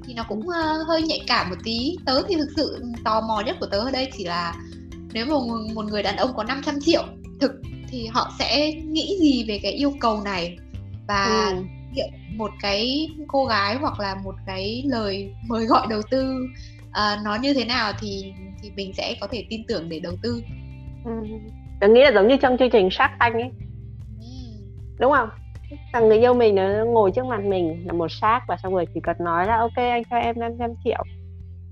Thì 0.08 0.14
nó 0.14 0.26
cũng 0.30 0.40
uh, 0.40 0.88
hơi 0.88 1.02
nhạy 1.02 1.22
cảm 1.28 1.50
một 1.50 1.56
tí. 1.64 1.96
Tớ 2.06 2.22
thì 2.30 2.36
thực 2.36 2.50
sự 2.56 2.84
tò 3.04 3.22
mò 3.22 3.44
nhất 3.46 3.58
của 3.60 3.66
tớ 3.66 3.80
ở 3.80 3.92
đây 3.92 4.12
chỉ 4.18 4.24
là 4.24 4.56
nếu 5.14 5.26
mà 5.26 5.32
một, 5.32 5.58
một 5.74 5.86
người 5.86 6.04
đàn 6.04 6.18
ông 6.18 6.34
có 6.36 6.44
500 6.44 6.80
triệu 6.82 7.04
thực 7.40 7.52
thì 7.90 8.08
họ 8.08 8.34
sẽ 8.40 8.72
nghĩ 8.72 9.18
gì 9.22 9.46
về 9.48 9.60
cái 9.64 9.72
yêu 9.72 9.94
cầu 10.00 10.22
này? 10.22 10.58
Và 11.08 11.52
ừ. 11.96 12.04
một 12.36 12.52
cái 12.62 13.10
cô 13.28 13.46
gái 13.46 13.76
hoặc 13.76 14.00
là 14.00 14.16
một 14.24 14.36
cái 14.46 14.84
lời 14.86 15.34
mời 15.48 15.66
gọi 15.66 15.88
đầu 15.90 16.02
tư 16.12 16.36
uh, 16.90 17.24
nó 17.24 17.36
như 17.36 17.54
thế 17.54 17.66
nào 17.66 17.94
thì 18.00 18.34
thì 18.62 18.72
mình 18.76 18.94
sẽ 18.98 19.16
có 19.22 19.28
thể 19.28 19.46
tin 19.50 19.64
tưởng 19.68 19.90
để 19.90 20.00
đầu 20.00 20.14
tư 20.22 20.42
ừ. 21.06 21.88
Nghĩ 21.88 22.02
là 22.02 22.12
giống 22.12 22.28
như 22.28 22.38
trong 22.38 22.58
chương 22.58 22.70
trình 22.70 22.90
Shark 22.92 23.12
Tank 23.20 23.34
ấy. 23.34 23.52
Ừ. 24.20 24.26
đúng 25.00 25.12
không? 25.12 25.30
Thằng 25.94 26.08
người 26.08 26.18
yêu 26.18 26.34
mình 26.34 26.56
nó 26.56 26.86
ngồi 26.86 27.12
trước 27.12 27.26
mặt 27.26 27.44
mình 27.44 27.84
là 27.86 27.94
một 27.94 28.08
xác 28.12 28.42
và 28.48 28.58
xong 28.64 28.74
rồi 28.74 28.86
chỉ 28.94 29.00
cần 29.04 29.16
nói 29.20 29.48
là 29.48 29.58
ok 29.58 29.76
anh 29.76 30.04
cho 30.10 30.18
em 30.18 30.40
500 30.40 30.72
triệu. 30.84 31.04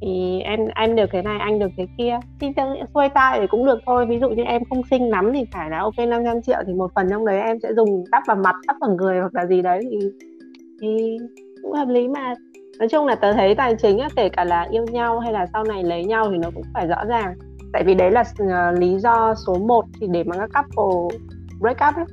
Thì 0.01 0.39
em 0.39 0.59
em 0.75 0.95
được 0.95 1.05
cái 1.11 1.23
này 1.23 1.39
anh 1.39 1.59
được 1.59 1.69
cái 1.77 1.87
kia. 1.97 2.19
Thì 2.39 2.47
xuôi 2.93 3.09
tay 3.09 3.39
thì 3.41 3.47
cũng 3.47 3.65
được 3.65 3.79
thôi. 3.85 4.05
Ví 4.05 4.19
dụ 4.19 4.29
như 4.29 4.43
em 4.43 4.61
không 4.69 4.81
xinh 4.91 5.09
lắm 5.09 5.31
thì 5.33 5.45
phải 5.51 5.69
là 5.69 5.79
ok 5.79 5.97
500 5.97 6.41
triệu. 6.41 6.57
Thì 6.67 6.73
một 6.73 6.91
phần 6.95 7.07
trong 7.09 7.25
đấy 7.25 7.41
em 7.41 7.59
sẽ 7.59 7.73
dùng 7.73 8.03
đắp 8.11 8.23
vào 8.27 8.37
mặt 8.37 8.55
đắp 8.67 8.75
vào 8.81 8.95
người 8.95 9.19
hoặc 9.19 9.35
là 9.35 9.45
gì 9.45 9.61
đấy 9.61 9.79
thì 9.91 9.97
thì 10.81 11.17
cũng 11.63 11.73
hợp 11.73 11.87
lý 11.87 12.07
mà. 12.07 12.33
Nói 12.79 12.89
chung 12.89 13.05
là 13.05 13.15
tớ 13.15 13.33
thấy 13.33 13.55
tài 13.55 13.75
chính 13.75 13.99
á, 13.99 14.09
kể 14.15 14.29
cả 14.29 14.43
là 14.43 14.67
yêu 14.71 14.85
nhau 14.91 15.19
hay 15.19 15.33
là 15.33 15.45
sau 15.53 15.63
này 15.63 15.83
lấy 15.83 16.05
nhau 16.05 16.29
thì 16.31 16.37
nó 16.37 16.49
cũng 16.55 16.63
phải 16.73 16.87
rõ 16.87 17.05
ràng 17.05 17.33
tại 17.73 17.83
vì 17.83 17.95
đấy 17.95 18.11
là 18.11 18.21
uh, 18.21 18.79
lý 18.79 18.99
do 18.99 19.35
số 19.47 19.55
1 19.55 19.85
thì 19.99 20.07
để 20.07 20.23
mà 20.23 20.35
các 20.53 20.65
couple 20.75 21.17
break 21.59 21.77
up 21.89 21.95
ấy, 21.95 22.05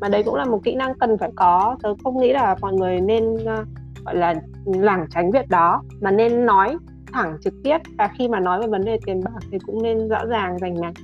mà 0.00 0.08
đấy 0.08 0.22
cũng 0.22 0.34
là 0.34 0.44
một 0.44 0.60
kỹ 0.64 0.74
năng 0.74 0.98
cần 0.98 1.18
phải 1.18 1.30
có. 1.36 1.76
Tớ 1.82 1.94
không 2.04 2.20
nghĩ 2.20 2.32
là 2.32 2.56
mọi 2.60 2.72
người 2.72 3.00
nên 3.00 3.34
uh, 3.34 3.68
gọi 4.04 4.16
là 4.16 4.34
lảng 4.64 5.06
tránh 5.10 5.30
việc 5.30 5.48
đó. 5.48 5.82
Mà 6.00 6.10
nên 6.10 6.46
nói 6.46 6.76
thẳng 7.12 7.36
trực 7.44 7.54
tiếp. 7.64 7.78
Và 7.98 8.08
khi 8.18 8.28
mà 8.28 8.40
nói 8.40 8.60
về 8.60 8.66
vấn 8.66 8.84
đề 8.84 8.98
tiền 9.06 9.24
bạc 9.24 9.40
thì 9.50 9.58
cũng 9.66 9.82
nên 9.82 10.08
rõ 10.08 10.24
ràng 10.24 10.58
rành 10.58 10.80
mạch. 10.80 10.94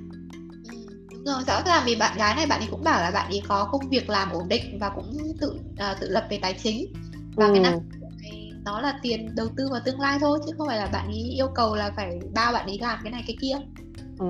Rồi. 1.24 1.42
Rõ 1.46 1.60
ràng 1.66 1.82
vì 1.86 1.96
bạn 1.96 2.18
gái 2.18 2.34
này 2.36 2.46
bạn 2.46 2.60
ấy 2.60 2.68
cũng 2.70 2.84
bảo 2.84 3.00
là 3.00 3.10
bạn 3.14 3.30
ấy 3.30 3.42
có 3.48 3.68
công 3.72 3.88
việc 3.90 4.10
làm 4.10 4.28
ổn 4.32 4.48
định 4.48 4.78
và 4.80 4.88
cũng 4.88 5.12
tự 5.40 5.50
uh, 5.72 6.00
tự 6.00 6.08
lập 6.10 6.24
về 6.30 6.38
tài 6.42 6.54
chính. 6.62 6.92
Và 7.36 7.46
ừ. 7.46 7.52
cái 7.54 7.62
năng 7.62 7.80
nó 8.64 8.80
là 8.80 8.98
tiền 9.02 9.34
đầu 9.36 9.46
tư 9.56 9.68
vào 9.70 9.80
tương 9.84 10.00
lai 10.00 10.18
thôi 10.20 10.38
chứ 10.46 10.52
không 10.58 10.66
phải 10.66 10.78
là 10.78 10.88
bạn 10.92 11.06
ấy 11.06 11.22
yêu 11.36 11.48
cầu 11.54 11.74
là 11.74 11.90
phải 11.96 12.20
bao 12.34 12.52
bạn 12.52 12.66
ấy 12.66 12.78
làm 12.80 12.98
cái 13.02 13.12
này 13.12 13.24
cái 13.26 13.36
kia 13.40 13.54
ừ. 14.18 14.26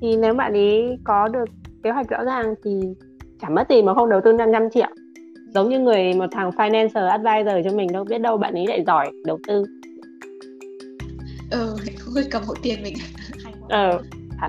thì 0.00 0.16
nếu 0.16 0.34
bạn 0.34 0.52
ấy 0.52 0.98
có 1.04 1.28
được 1.28 1.48
kế 1.82 1.90
hoạch 1.90 2.08
rõ 2.08 2.24
ràng 2.24 2.54
thì 2.64 2.70
chẳng 3.40 3.54
mất 3.54 3.68
gì 3.70 3.82
mà 3.82 3.94
không 3.94 4.10
đầu 4.10 4.20
tư 4.24 4.32
500 4.32 4.70
triệu. 4.70 4.88
Giống 5.54 5.68
như 5.68 5.78
người 5.78 6.14
một 6.14 6.26
thằng 6.32 6.50
financial 6.50 7.08
advisor 7.08 7.64
cho 7.64 7.76
mình 7.76 7.92
đâu 7.92 8.04
biết 8.04 8.18
đâu 8.18 8.36
bạn 8.36 8.54
ấy 8.54 8.66
lại 8.66 8.84
giỏi 8.86 9.10
đầu 9.24 9.38
tư. 9.48 9.64
Ừ 11.50 11.76
không 12.12 12.14
người 12.14 12.24
cầm 12.30 12.42
hộ 12.44 12.54
tiền 12.62 12.82
mình. 12.82 12.94
Ờ. 13.68 14.02
Thật 14.40 14.48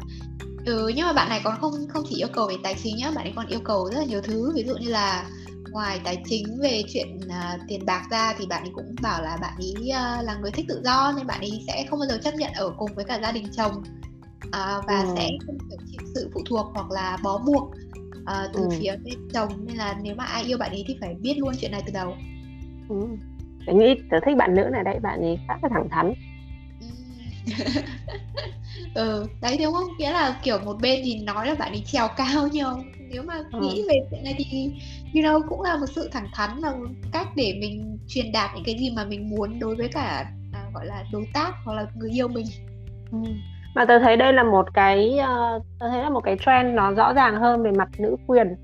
ừ 0.65 0.91
nhưng 0.95 1.05
mà 1.05 1.13
bạn 1.13 1.29
này 1.29 1.41
còn 1.43 1.53
không 1.61 1.71
không 1.89 2.03
chỉ 2.09 2.15
yêu 2.15 2.27
cầu 2.33 2.47
về 2.47 2.55
tài 2.63 2.75
chính 2.83 2.97
nhá 2.97 3.11
bạn 3.15 3.25
ấy 3.25 3.33
còn 3.35 3.47
yêu 3.47 3.59
cầu 3.63 3.89
rất 3.91 3.97
là 3.97 4.05
nhiều 4.05 4.21
thứ. 4.21 4.51
Ví 4.55 4.63
dụ 4.63 4.73
như 4.77 4.89
là 4.89 5.25
ngoài 5.71 5.99
tài 6.03 6.23
chính 6.25 6.45
về 6.61 6.83
chuyện 6.93 7.19
uh, 7.25 7.61
tiền 7.67 7.85
bạc 7.85 8.03
ra 8.11 8.33
thì 8.37 8.45
bạn 8.45 8.63
ấy 8.63 8.71
cũng 8.75 8.95
bảo 9.01 9.21
là 9.23 9.37
bạn 9.41 9.53
ấy 9.57 9.73
uh, 9.77 10.25
là 10.25 10.37
người 10.41 10.51
thích 10.51 10.65
tự 10.69 10.81
do 10.83 11.13
nên 11.17 11.27
bạn 11.27 11.39
ấy 11.39 11.63
sẽ 11.67 11.85
không 11.89 11.99
bao 11.99 12.07
giờ 12.09 12.17
chấp 12.23 12.33
nhận 12.35 12.51
ở 12.53 12.73
cùng 12.77 12.89
với 12.95 13.05
cả 13.05 13.19
gia 13.21 13.31
đình 13.31 13.45
chồng 13.57 13.83
uh, 14.47 14.85
và 14.87 15.01
ừ. 15.01 15.13
sẽ 15.15 15.29
không 15.45 15.57
kiểu 15.69 15.79
chịu 15.91 16.01
sự 16.15 16.29
phụ 16.33 16.41
thuộc 16.49 16.65
hoặc 16.73 16.91
là 16.91 17.17
bó 17.23 17.37
buộc 17.45 17.63
uh, 17.63 18.53
từ 18.53 18.61
ừ. 18.61 18.69
phía 18.71 18.95
bên 19.03 19.29
chồng 19.33 19.65
nên 19.65 19.77
là 19.77 19.95
nếu 20.01 20.15
mà 20.15 20.23
ai 20.23 20.43
yêu 20.43 20.57
bạn 20.57 20.71
ấy 20.71 20.83
thì 20.87 20.97
phải 21.01 21.15
biết 21.21 21.37
luôn 21.37 21.53
chuyện 21.59 21.71
này 21.71 21.81
từ 21.85 21.91
đầu 21.93 22.15
ừ. 22.89 23.07
Tớ 23.65 23.73
nghĩ 23.73 23.95
tớ 24.11 24.17
thích 24.25 24.37
bạn 24.37 24.55
nữ 24.55 24.63
này 24.71 24.83
đấy 24.83 24.99
bạn 24.99 25.21
ấy 25.21 25.39
khá 25.47 25.57
là 25.61 25.69
thẳng 25.69 25.89
thắn 25.89 26.13
ừ 28.95 29.25
đấy 29.41 29.57
đúng 29.63 29.73
không 29.73 29.97
nghĩa 29.97 30.11
là 30.11 30.39
kiểu 30.43 30.59
một 30.65 30.77
bên 30.81 31.01
thì 31.03 31.19
nói 31.19 31.47
là 31.47 31.55
bạn 31.55 31.71
ấy 31.71 31.83
trèo 31.85 32.07
cao 32.17 32.47
nhiều 32.51 32.69
nếu 33.09 33.23
mà 33.23 33.33
ừ. 33.51 33.59
nghĩ 33.61 33.83
về 33.89 33.95
chuyện 34.11 34.23
này 34.23 34.35
thì 34.37 34.71
you 35.13 35.21
know 35.21 35.41
cũng 35.49 35.61
là 35.61 35.77
một 35.77 35.85
sự 35.95 36.09
thẳng 36.11 36.27
thắn 36.33 36.59
và 36.61 36.71
một 36.71 36.87
cách 37.11 37.27
để 37.35 37.57
mình 37.61 37.97
truyền 38.07 38.31
đạt 38.31 38.51
những 38.55 38.63
cái 38.63 38.77
gì 38.79 38.89
mà 38.89 39.05
mình 39.05 39.29
muốn 39.29 39.59
đối 39.59 39.75
với 39.75 39.87
cả 39.87 40.31
à, 40.53 40.69
gọi 40.73 40.85
là 40.85 41.03
đối 41.11 41.27
tác 41.33 41.51
hoặc 41.65 41.73
là 41.73 41.85
người 41.95 42.11
yêu 42.11 42.27
mình 42.27 42.45
ừ 43.11 43.17
mà 43.75 43.85
tôi 43.85 43.99
thấy 43.99 44.17
đây 44.17 44.33
là 44.33 44.43
một 44.43 44.73
cái 44.73 45.17
ờ, 45.17 45.55
uh, 45.55 45.63
tôi 45.79 45.89
thấy 45.89 46.01
là 46.01 46.09
một 46.09 46.21
cái 46.23 46.37
trend 46.45 46.75
nó 46.75 46.91
rõ 46.91 47.13
ràng 47.13 47.35
hơn 47.35 47.63
về 47.63 47.71
mặt 47.71 47.89
nữ 47.99 48.15
quyền. 48.27 48.55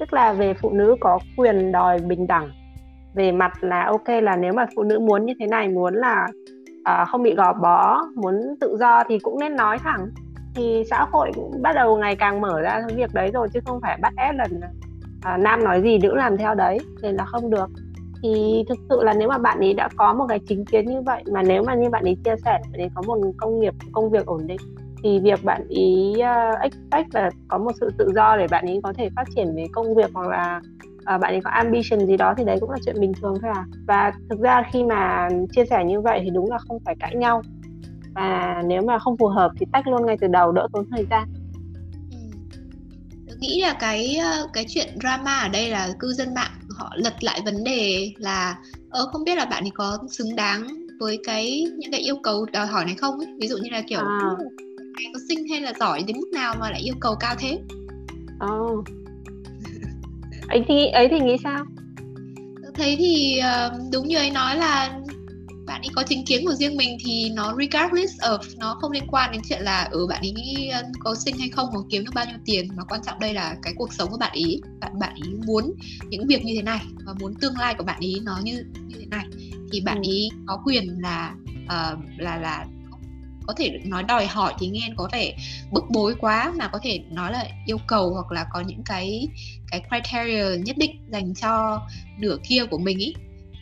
Tức 0.00 0.12
là 0.12 0.32
về 0.32 0.54
phụ 0.54 0.70
nữ 0.70 0.96
có 1.00 1.18
quyền 1.36 1.72
đòi 1.72 1.98
bình 1.98 2.26
đẳng. 2.26 2.50
Về 3.14 3.32
mặt 3.32 3.52
là 3.60 3.84
ok 3.84 4.08
là 4.22 4.36
nếu 4.36 4.52
mà 4.52 4.66
phụ 4.76 4.82
nữ 4.82 4.98
muốn 4.98 5.26
như 5.26 5.32
thế 5.40 5.46
này 5.46 5.68
muốn 5.68 5.94
là 5.94 6.26
uh, 6.80 7.08
không 7.08 7.22
bị 7.22 7.34
gò 7.34 7.52
bó 7.52 8.02
muốn 8.14 8.54
tự 8.60 8.76
do 8.80 9.04
thì 9.08 9.18
cũng 9.18 9.40
nên 9.40 9.56
nói 9.56 9.78
thẳng. 9.78 10.08
Thì 10.54 10.82
xã 10.90 11.06
hội 11.12 11.30
cũng 11.34 11.62
bắt 11.62 11.72
đầu 11.74 11.96
ngày 11.96 12.16
càng 12.16 12.40
mở 12.40 12.60
ra 12.60 12.82
cái 12.88 12.96
việc 12.96 13.14
đấy 13.14 13.30
rồi 13.34 13.48
chứ 13.54 13.60
không 13.66 13.80
phải 13.82 13.98
bắt 14.02 14.12
ép 14.16 14.34
lần 14.34 14.60
uh, 15.34 15.40
nam 15.40 15.64
nói 15.64 15.82
gì 15.82 15.98
nữ 15.98 16.14
làm 16.14 16.36
theo 16.36 16.54
đấy. 16.54 16.78
Thì 17.02 17.12
là 17.12 17.24
không 17.24 17.50
được 17.50 17.70
thì 18.22 18.64
thực 18.68 18.78
sự 18.88 19.02
là 19.02 19.14
nếu 19.18 19.28
mà 19.28 19.38
bạn 19.38 19.58
ấy 19.58 19.74
đã 19.74 19.88
có 19.96 20.14
một 20.14 20.26
cái 20.28 20.38
chính 20.48 20.64
kiến 20.64 20.86
như 20.86 21.00
vậy 21.00 21.22
mà 21.32 21.42
nếu 21.42 21.62
mà 21.62 21.74
như 21.74 21.90
bạn 21.90 22.04
ấy 22.04 22.16
chia 22.24 22.34
sẻ 22.44 22.58
bạn 22.72 22.80
ấy 22.80 22.88
có 22.94 23.02
một 23.02 23.18
công 23.36 23.60
nghiệp 23.60 23.74
công 23.92 24.10
việc 24.10 24.26
ổn 24.26 24.46
định 24.46 24.60
thì 25.02 25.20
việc 25.20 25.44
bạn 25.44 25.62
ý 25.68 26.12
uh, 26.16 26.20
ờ, 26.20 26.50
expect 26.62 27.14
là 27.14 27.30
có 27.48 27.58
một 27.58 27.70
sự 27.80 27.90
tự 27.98 28.12
do 28.14 28.36
để 28.36 28.46
bạn 28.50 28.66
ấy 28.66 28.80
có 28.82 28.92
thể 28.92 29.08
phát 29.16 29.24
triển 29.36 29.56
về 29.56 29.66
công 29.72 29.94
việc 29.94 30.10
hoặc 30.14 30.28
là 30.28 30.60
uh, 31.14 31.20
bạn 31.20 31.34
ấy 31.34 31.40
có 31.44 31.50
ambition 31.50 32.06
gì 32.06 32.16
đó 32.16 32.34
thì 32.36 32.44
đấy 32.44 32.56
cũng 32.60 32.70
là 32.70 32.76
chuyện 32.84 33.00
bình 33.00 33.12
thường 33.22 33.34
thôi 33.42 33.50
à. 33.54 33.64
Và 33.86 34.12
thực 34.30 34.40
ra 34.40 34.62
khi 34.72 34.84
mà 34.84 35.28
chia 35.52 35.64
sẻ 35.70 35.84
như 35.84 36.00
vậy 36.00 36.20
thì 36.24 36.30
đúng 36.30 36.50
là 36.50 36.58
không 36.58 36.78
phải 36.84 36.94
cãi 37.00 37.14
nhau. 37.16 37.42
Và 38.14 38.62
nếu 38.66 38.82
mà 38.82 38.98
không 38.98 39.16
phù 39.16 39.26
hợp 39.26 39.52
thì 39.60 39.66
tách 39.72 39.86
luôn 39.86 40.06
ngay 40.06 40.16
từ 40.20 40.26
đầu 40.26 40.52
đỡ 40.52 40.68
tốn 40.72 40.84
thời 40.90 41.06
gian. 41.10 41.28
Ừ. 42.10 43.36
nghĩ 43.40 43.60
là 43.60 43.76
cái 43.80 44.16
ờ, 44.16 44.46
cái 44.52 44.64
chuyện 44.68 44.88
drama 45.00 45.38
ở 45.38 45.48
đây 45.48 45.70
là 45.70 45.88
cư 45.98 46.12
dân 46.12 46.34
mạng 46.34 46.55
họ 46.76 46.92
lật 46.96 47.24
lại 47.24 47.40
vấn 47.44 47.64
đề 47.64 48.12
là 48.18 48.56
ơ 48.90 49.06
không 49.12 49.24
biết 49.24 49.34
là 49.36 49.44
bạn 49.44 49.64
ấy 49.64 49.70
có 49.74 49.98
xứng 50.10 50.36
đáng 50.36 50.66
với 51.00 51.18
cái 51.24 51.64
những 51.78 51.90
cái 51.90 52.00
yêu 52.00 52.16
cầu 52.22 52.46
đòi 52.52 52.66
hỏi 52.66 52.84
này 52.84 52.94
không 52.94 53.18
ấy? 53.18 53.28
Ví 53.40 53.48
dụ 53.48 53.56
như 53.56 53.68
là 53.70 53.82
kiểu 53.88 54.00
à. 54.00 54.36
có 55.12 55.20
xinh 55.28 55.48
hay 55.48 55.60
là 55.60 55.72
giỏi 55.80 56.04
đến 56.06 56.16
mức 56.16 56.28
nào 56.32 56.54
mà 56.60 56.70
lại 56.70 56.80
yêu 56.80 56.94
cầu 57.00 57.14
cao 57.20 57.34
thế? 57.38 57.58
Oh 58.52 58.84
ấy 60.48 60.64
thì 60.68 60.86
ấy 60.86 61.08
thì 61.10 61.20
nghĩ 61.20 61.36
sao? 61.44 61.64
Thấy 62.74 62.96
thì 62.98 63.40
uh, 63.40 63.72
đúng 63.92 64.08
như 64.08 64.16
ấy 64.16 64.30
nói 64.30 64.56
là 64.56 65.00
bạn 65.66 65.80
ấy 65.82 65.88
có 65.94 66.02
chính 66.02 66.24
kiến 66.24 66.46
của 66.46 66.54
riêng 66.54 66.76
mình 66.76 66.98
thì 67.04 67.30
nó 67.30 67.54
regardless 67.58 68.20
of 68.20 68.38
nó 68.58 68.74
không 68.80 68.92
liên 68.92 69.06
quan 69.10 69.32
đến 69.32 69.40
chuyện 69.48 69.62
là 69.62 69.82
ở 69.82 69.98
ừ, 69.98 70.06
bạn 70.06 70.22
ấy 70.22 70.68
ờ, 70.68 70.82
có 70.98 71.14
sinh 71.14 71.38
hay 71.38 71.48
không 71.48 71.68
hoặc 71.70 71.84
kiếm 71.90 72.04
được 72.04 72.10
bao 72.14 72.24
nhiêu 72.24 72.36
tiền 72.44 72.68
mà 72.76 72.84
quan 72.84 73.00
trọng 73.06 73.18
đây 73.20 73.34
là 73.34 73.56
cái 73.62 73.72
cuộc 73.76 73.92
sống 73.92 74.10
của 74.10 74.18
bạn 74.18 74.32
ấy 74.32 74.60
bạn 74.80 74.98
bạn 74.98 75.14
ấy 75.14 75.34
muốn 75.46 75.72
những 76.08 76.26
việc 76.26 76.44
như 76.44 76.52
thế 76.56 76.62
này 76.62 76.80
và 77.06 77.12
muốn 77.20 77.34
tương 77.34 77.58
lai 77.58 77.74
của 77.74 77.84
bạn 77.84 78.00
ấy 78.00 78.14
nó 78.22 78.40
như 78.44 78.64
như 78.86 78.96
thế 79.00 79.06
này 79.06 79.24
thì 79.72 79.80
bạn 79.80 79.96
ừ. 79.96 80.08
ấy 80.08 80.30
có 80.46 80.62
quyền 80.64 81.02
là 81.02 81.34
uh, 81.64 81.98
là 82.18 82.38
là 82.38 82.66
có 83.46 83.54
thể 83.56 83.80
nói 83.84 84.02
đòi 84.02 84.26
hỏi 84.26 84.54
thì 84.58 84.68
nghe 84.68 84.90
có 84.96 85.08
vẻ 85.12 85.36
bức 85.72 85.84
bối 85.90 86.14
quá 86.20 86.52
mà 86.56 86.68
có 86.68 86.78
thể 86.82 87.00
nói 87.10 87.32
là 87.32 87.44
yêu 87.66 87.78
cầu 87.86 88.10
hoặc 88.10 88.32
là 88.32 88.46
có 88.52 88.60
những 88.60 88.82
cái 88.84 89.28
cái 89.70 89.82
criteria 89.88 90.64
nhất 90.64 90.76
định 90.78 90.90
dành 91.08 91.34
cho 91.34 91.82
nửa 92.18 92.36
kia 92.48 92.64
của 92.70 92.78
mình 92.78 92.98
ý 92.98 93.14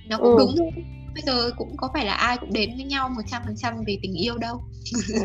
nó 0.08 0.18
cũng 0.18 0.36
ừ. 0.36 0.38
đúng 0.38 0.70
bây 1.14 1.22
giờ 1.22 1.50
cũng 1.56 1.76
có 1.76 1.90
phải 1.94 2.06
là 2.06 2.14
ai 2.14 2.36
cũng 2.40 2.52
đến 2.52 2.70
với 2.76 2.84
nhau 2.84 3.08
một 3.08 3.22
trăm 3.26 3.42
phần 3.46 3.56
trăm 3.56 3.74
vì 3.86 3.98
tình 4.02 4.14
yêu 4.14 4.38
đâu. 4.38 4.62
Ừ. 5.14 5.20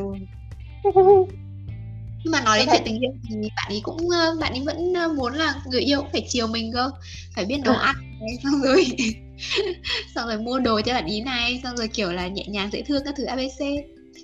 nhưng 2.24 2.32
mà 2.32 2.42
nói 2.42 2.60
đến 2.60 2.68
chuyện 2.72 2.82
tình 2.86 3.00
yêu 3.00 3.12
thì 3.30 3.36
bạn 3.56 3.66
ấy 3.70 3.82
cũng 3.84 4.10
ờ, 4.10 4.36
bạn 4.42 4.54
ấy 4.54 4.64
vẫn 4.66 4.94
ờ, 4.94 5.14
muốn 5.14 5.34
là 5.34 5.54
người 5.66 5.82
yêu 5.82 6.02
cũng 6.02 6.12
phải 6.12 6.26
chiều 6.28 6.48
mình 6.48 6.72
cơ. 6.74 6.92
Phải 7.36 7.46
biết 7.46 7.58
nấu 7.66 7.74
ừ. 7.74 7.80
ăn 7.80 7.96
xong 8.44 8.62
rồi 8.62 8.86
xong 10.16 10.28
rồi 10.28 10.38
mua 10.38 10.60
đồ 10.60 10.82
cho 10.82 10.94
bạn 10.94 11.06
ý 11.06 11.22
này 11.22 11.60
xong 11.64 11.76
rồi 11.78 11.88
kiểu 11.88 12.12
là 12.12 12.28
nhẹ 12.28 12.46
nhàng 12.48 12.70
dễ 12.72 12.82
thương 12.88 13.04
các 13.06 13.14
thứ 13.18 13.26
abc 13.26 13.60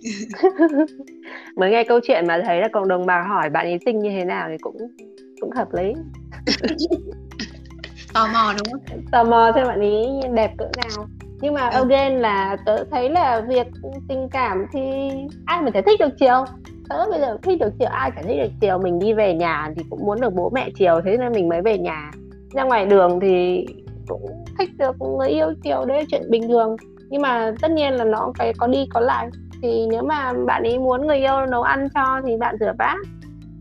mới 1.56 1.72
nghe 1.72 1.84
câu 1.84 2.00
chuyện 2.08 2.28
mà 2.28 2.42
thấy 2.46 2.62
là 2.62 2.68
cộng 2.74 2.88
đồng 2.88 3.06
bà 3.06 3.24
hỏi 3.30 3.50
bạn 3.50 3.66
ấy 3.66 3.80
sinh 3.86 4.00
như 4.00 4.10
thế 4.10 4.26
nào 4.26 4.48
thì 4.52 4.58
cũng 4.62 4.78
cũng 5.42 5.52
hợp 5.52 5.68
lý. 5.74 5.94
Tò 8.14 8.28
mò 8.28 8.54
đúng 8.58 8.72
không? 8.72 9.02
Tò 9.12 9.24
mò 9.24 9.52
xem 9.56 9.68
bạn 9.68 9.80
ấy 9.80 10.08
đẹp 10.36 10.52
cỡ 10.58 10.66
nào 10.78 11.08
nhưng 11.42 11.54
mà 11.54 11.70
ừ. 11.70 11.84
again 11.84 12.20
là 12.20 12.58
tớ 12.66 12.84
thấy 12.92 13.10
là 13.10 13.42
việc 13.48 13.68
tình 14.10 14.30
cảm 14.32 14.66
thì 14.74 15.10
ai 15.46 15.62
mà 15.62 15.72
thể 15.74 15.82
thích 15.82 16.00
được 16.00 16.14
chiều 16.20 16.46
tớ 16.90 17.06
bây 17.10 17.20
giờ 17.20 17.38
thích 17.44 17.60
được 17.60 17.74
chiều 17.80 17.90
ai 17.90 18.12
chả 18.16 18.22
thích 18.22 18.38
được 18.38 18.52
chiều 18.62 18.80
mình 18.80 19.00
đi 19.00 19.14
về 19.14 19.34
nhà 19.34 19.70
thì 19.76 19.84
cũng 19.90 20.06
muốn 20.06 20.22
được 20.22 20.34
bố 20.34 20.50
mẹ 20.54 20.70
chiều 20.76 21.02
thế 21.06 21.18
nên 21.18 21.32
mình 21.32 21.50
mới 21.50 21.62
về 21.62 21.78
nhà. 21.78 22.12
Ra 22.54 22.64
ngoài 22.64 22.86
đường 22.86 23.20
thì 23.20 23.66
cũng 24.08 24.46
thích 24.60 24.70
được 24.78 24.96
người 25.02 25.30
yêu 25.30 25.54
chiều 25.64 25.86
đấy 25.86 25.98
là 25.98 26.04
chuyện 26.12 26.32
bình 26.32 26.48
thường. 26.48 26.76
Nhưng 27.10 27.22
mà 27.22 27.52
tất 27.62 27.72
nhiên 27.72 27.94
là 27.94 28.04
nó 28.04 28.32
cái 28.36 28.54
có 28.58 28.68
đi 28.68 28.86
có 28.90 29.00
lại. 29.00 29.30
Thì 29.62 29.88
nếu 29.92 30.04
mà 30.04 30.34
bạn 30.48 30.64
ấy 30.64 30.80
muốn 30.80 31.08
người 31.08 31.18
yêu 31.18 31.46
nấu 31.46 31.62
ăn 31.62 31.88
cho 31.96 32.22
thì 32.26 32.38
bạn 32.38 32.56
rửa 32.60 32.74
bát. 32.78 32.96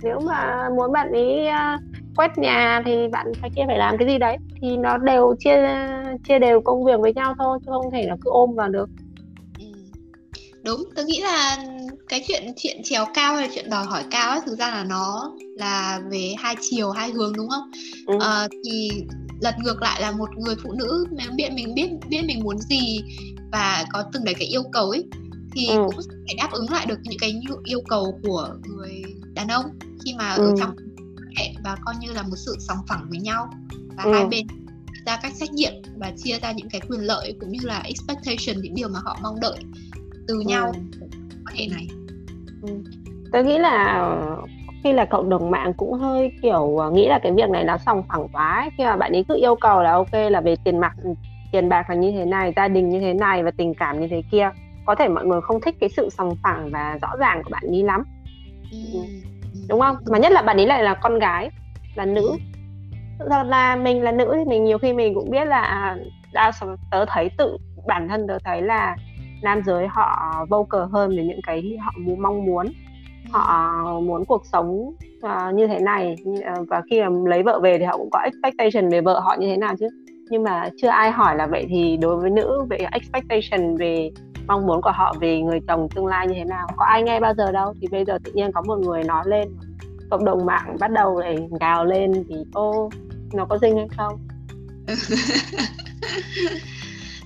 Nếu 0.03 0.21
mà 0.21 0.69
muốn 0.77 0.93
bạn 0.93 1.13
ấy 1.13 1.49
uh, 1.49 1.81
quét 2.17 2.39
nhà 2.39 2.83
thì 2.85 3.09
bạn 3.13 3.33
phải 3.41 3.51
kia 3.57 3.63
phải 3.67 3.79
làm 3.79 3.97
cái 3.99 4.09
gì 4.09 4.19
đấy 4.19 4.37
thì 4.61 4.77
nó 4.77 4.99
đều 4.99 5.35
chia 5.39 5.57
chia 6.29 6.39
đều 6.39 6.61
công 6.61 6.85
việc 6.85 7.01
với 7.01 7.15
nhau 7.15 7.35
thôi 7.39 7.59
chứ 7.61 7.71
không 7.71 7.91
thể 7.91 8.07
là 8.07 8.17
cứ 8.21 8.31
ôm 8.31 8.55
vào 8.55 8.69
được 8.69 8.89
ừ. 9.59 9.67
đúng 10.65 10.85
tôi 10.97 11.05
nghĩ 11.05 11.21
là 11.21 11.57
cái 12.09 12.25
chuyện 12.29 12.53
chuyện 12.57 12.81
trèo 12.85 13.05
cao 13.15 13.37
hay 13.37 13.49
chuyện 13.55 13.71
đòi 13.71 13.85
hỏi 13.85 14.03
cao 14.11 14.31
ấy 14.31 14.41
thực 14.47 14.59
ra 14.59 14.71
là 14.71 14.85
nó 14.85 15.33
là 15.57 16.01
về 16.11 16.35
hai 16.39 16.57
chiều 16.61 16.91
hai 16.91 17.11
hướng 17.11 17.33
đúng 17.37 17.49
không 17.49 17.71
ừ. 18.07 18.19
à, 18.21 18.49
thì 18.65 18.91
lật 19.41 19.55
ngược 19.65 19.83
lại 19.83 20.01
là 20.01 20.11
một 20.11 20.29
người 20.37 20.55
phụ 20.63 20.73
nữ 20.73 21.07
mình 21.11 21.37
biết 21.37 21.49
mình 21.53 21.75
biết 21.75 21.89
biết 22.09 22.23
mình 22.27 22.45
muốn 22.45 22.59
gì 22.59 23.01
và 23.53 23.85
có 23.93 24.05
từng 24.13 24.25
đấy 24.25 24.35
cái 24.39 24.49
yêu 24.49 24.63
cầu 24.73 24.91
ấy 24.91 25.05
thì 25.53 25.67
ừ. 25.69 25.75
cũng 25.87 26.05
phải 26.27 26.35
đáp 26.39 26.49
ứng 26.53 26.71
lại 26.71 26.87
được 26.87 26.99
những 27.03 27.19
cái 27.21 27.41
yêu 27.65 27.81
cầu 27.89 28.21
của 28.23 28.49
người 28.63 29.03
đàn 29.35 29.49
ông 29.49 29.65
khi 30.05 30.15
mà 30.19 30.35
ừ. 30.35 30.47
ở 30.47 30.55
trong 30.59 30.77
hệ 31.37 31.55
và 31.65 31.77
coi 31.85 31.95
như 32.01 32.13
là 32.13 32.23
một 32.23 32.37
sự 32.37 32.57
sòng 32.59 32.79
phẳng 32.89 33.07
với 33.11 33.21
nhau 33.21 33.49
và 33.97 34.03
ừ. 34.03 34.13
hai 34.13 34.27
bên 34.27 34.47
ra 35.07 35.19
cách 35.23 35.33
trách 35.41 35.53
nhiệm 35.53 35.73
và 35.97 36.13
chia 36.17 36.39
ra 36.39 36.53
những 36.53 36.69
cái 36.71 36.81
quyền 36.89 37.01
lợi 37.01 37.37
cũng 37.41 37.49
như 37.49 37.59
là 37.63 37.83
expectation 37.85 38.63
những 38.63 38.75
điều 38.75 38.89
mà 38.89 38.99
họ 39.05 39.19
mong 39.23 39.41
đợi 39.41 39.59
từ 40.29 40.35
ừ. 40.35 40.41
nhau 40.47 40.73
quan 41.47 41.57
hệ 41.57 41.67
này 41.71 41.89
ừ. 42.63 42.69
tôi 43.33 43.45
nghĩ 43.45 43.59
là 43.59 44.11
khi 44.85 44.93
là 44.93 45.05
cộng 45.05 45.29
đồng 45.29 45.51
mạng 45.51 45.73
cũng 45.77 45.93
hơi 45.93 46.33
kiểu 46.43 46.77
ờ, 46.77 46.91
nghĩ 46.91 47.09
là 47.09 47.19
cái 47.23 47.33
việc 47.33 47.51
này 47.51 47.65
nó 47.65 47.79
sòng 47.87 48.03
phẳng 48.09 48.29
quá 48.33 48.61
ấy. 48.61 48.71
khi 48.79 48.85
mà 48.85 48.97
bạn 48.97 49.13
ấy 49.13 49.25
cứ 49.29 49.37
yêu 49.37 49.55
cầu 49.55 49.83
là 49.83 49.93
ok 49.93 50.13
là 50.31 50.41
về 50.41 50.57
tiền 50.65 50.79
mặt 50.79 50.93
tiền 51.53 51.69
bạc 51.69 51.91
là 51.91 51.97
như 51.97 52.13
thế 52.13 52.25
này 52.25 52.53
gia 52.57 52.69
đình 52.69 52.89
như 52.89 53.01
thế 53.01 53.15
này 53.15 53.43
và 53.43 53.51
tình 53.51 53.75
cảm 53.75 54.01
như 54.01 54.07
thế 54.11 54.23
kia 54.31 54.51
có 54.87 54.95
thể 54.95 55.09
mọi 55.09 55.27
người 55.27 55.41
không 55.41 55.61
thích 55.61 55.77
cái 55.81 55.91
sự 55.97 56.09
sòng 56.11 56.37
phẳng 56.43 56.71
và 56.71 56.99
rõ 57.03 57.09
ràng 57.19 57.43
của 57.45 57.51
bạn 57.51 57.63
ấy 57.67 57.83
lắm 57.83 58.05
ừ. 58.71 59.01
Đúng 59.69 59.81
không? 59.81 59.97
Mà 60.11 60.19
nhất 60.19 60.33
là 60.33 60.43
bạn 60.43 60.57
ấy 60.57 60.67
lại 60.67 60.83
là 60.83 60.95
con 60.95 61.19
gái 61.19 61.51
là 61.95 62.05
nữ. 62.05 62.37
Thực 63.19 63.29
ra 63.31 63.45
là 63.45 63.77
mình 63.77 64.03
là 64.03 64.13
nữ 64.13 64.35
thì 64.37 64.45
mình 64.45 64.65
nhiều 64.65 64.79
khi 64.79 64.93
mình 64.93 65.15
cũng 65.15 65.31
biết 65.31 65.45
là 65.45 65.61
à, 65.61 65.97
đa 66.33 66.53
số 66.53 66.67
tớ 66.91 67.05
thấy 67.09 67.31
tự 67.39 67.57
bản 67.87 68.09
thân 68.09 68.27
tớ 68.29 68.39
thấy 68.45 68.63
là 68.63 68.97
nam 69.43 69.63
giới 69.67 69.87
họ 69.87 70.33
vocal 70.51 70.83
hơn 70.93 71.17
về 71.17 71.25
những 71.25 71.41
cái 71.47 71.77
họ 71.81 71.93
muốn 71.99 72.23
mong 72.23 72.45
muốn. 72.45 72.67
Họ 73.31 74.01
muốn 74.01 74.25
cuộc 74.25 74.47
sống 74.47 74.95
uh, 75.27 75.55
như 75.55 75.67
thế 75.67 75.79
này 75.79 76.17
uh, 76.29 76.69
và 76.69 76.83
khi 76.91 77.03
mà 77.03 77.09
lấy 77.27 77.43
vợ 77.43 77.61
về 77.63 77.79
thì 77.79 77.85
họ 77.85 77.97
cũng 77.97 78.11
có 78.13 78.19
expectation 78.19 78.91
về 78.91 79.01
vợ 79.01 79.21
họ 79.21 79.37
như 79.39 79.47
thế 79.47 79.57
nào 79.57 79.75
chứ. 79.81 79.89
Nhưng 80.31 80.43
mà 80.43 80.69
chưa 80.83 80.89
ai 80.89 81.11
hỏi 81.11 81.37
là 81.37 81.47
vậy 81.47 81.67
thì 81.69 81.97
đối 81.97 82.17
với 82.17 82.31
nữ 82.31 82.65
về 82.71 82.77
expectation 82.93 83.77
về 83.77 84.11
mong 84.47 84.67
muốn 84.67 84.83
của 84.83 84.93
họ 84.95 85.15
về 85.21 85.41
người 85.41 85.61
chồng 85.69 85.89
tương 85.95 86.07
lai 86.07 86.27
như 86.27 86.35
thế 86.35 86.45
nào. 86.45 86.67
Có 86.77 86.85
ai 86.85 87.03
nghe 87.03 87.21
bao 87.21 87.35
giờ 87.35 87.53
đâu 87.53 87.75
thì 87.81 87.89
bây 87.89 88.05
giờ 88.05 88.19
tự 88.25 88.33
nhiên 88.33 88.53
có 88.53 88.63
một 88.63 88.79
người 88.79 89.05
nói 89.05 89.25
lên 89.27 89.49
cộng 90.11 90.25
đồng 90.25 90.47
mạng 90.47 90.77
bắt 90.81 90.91
đầu 90.91 91.21
để 91.21 91.39
gào 91.61 91.85
lên 91.85 92.13
thì 92.29 92.35
ô 92.53 92.91
nó 93.33 93.45
có 93.45 93.59
dinh 93.59 93.77
hay 93.77 93.89
không? 93.97 94.19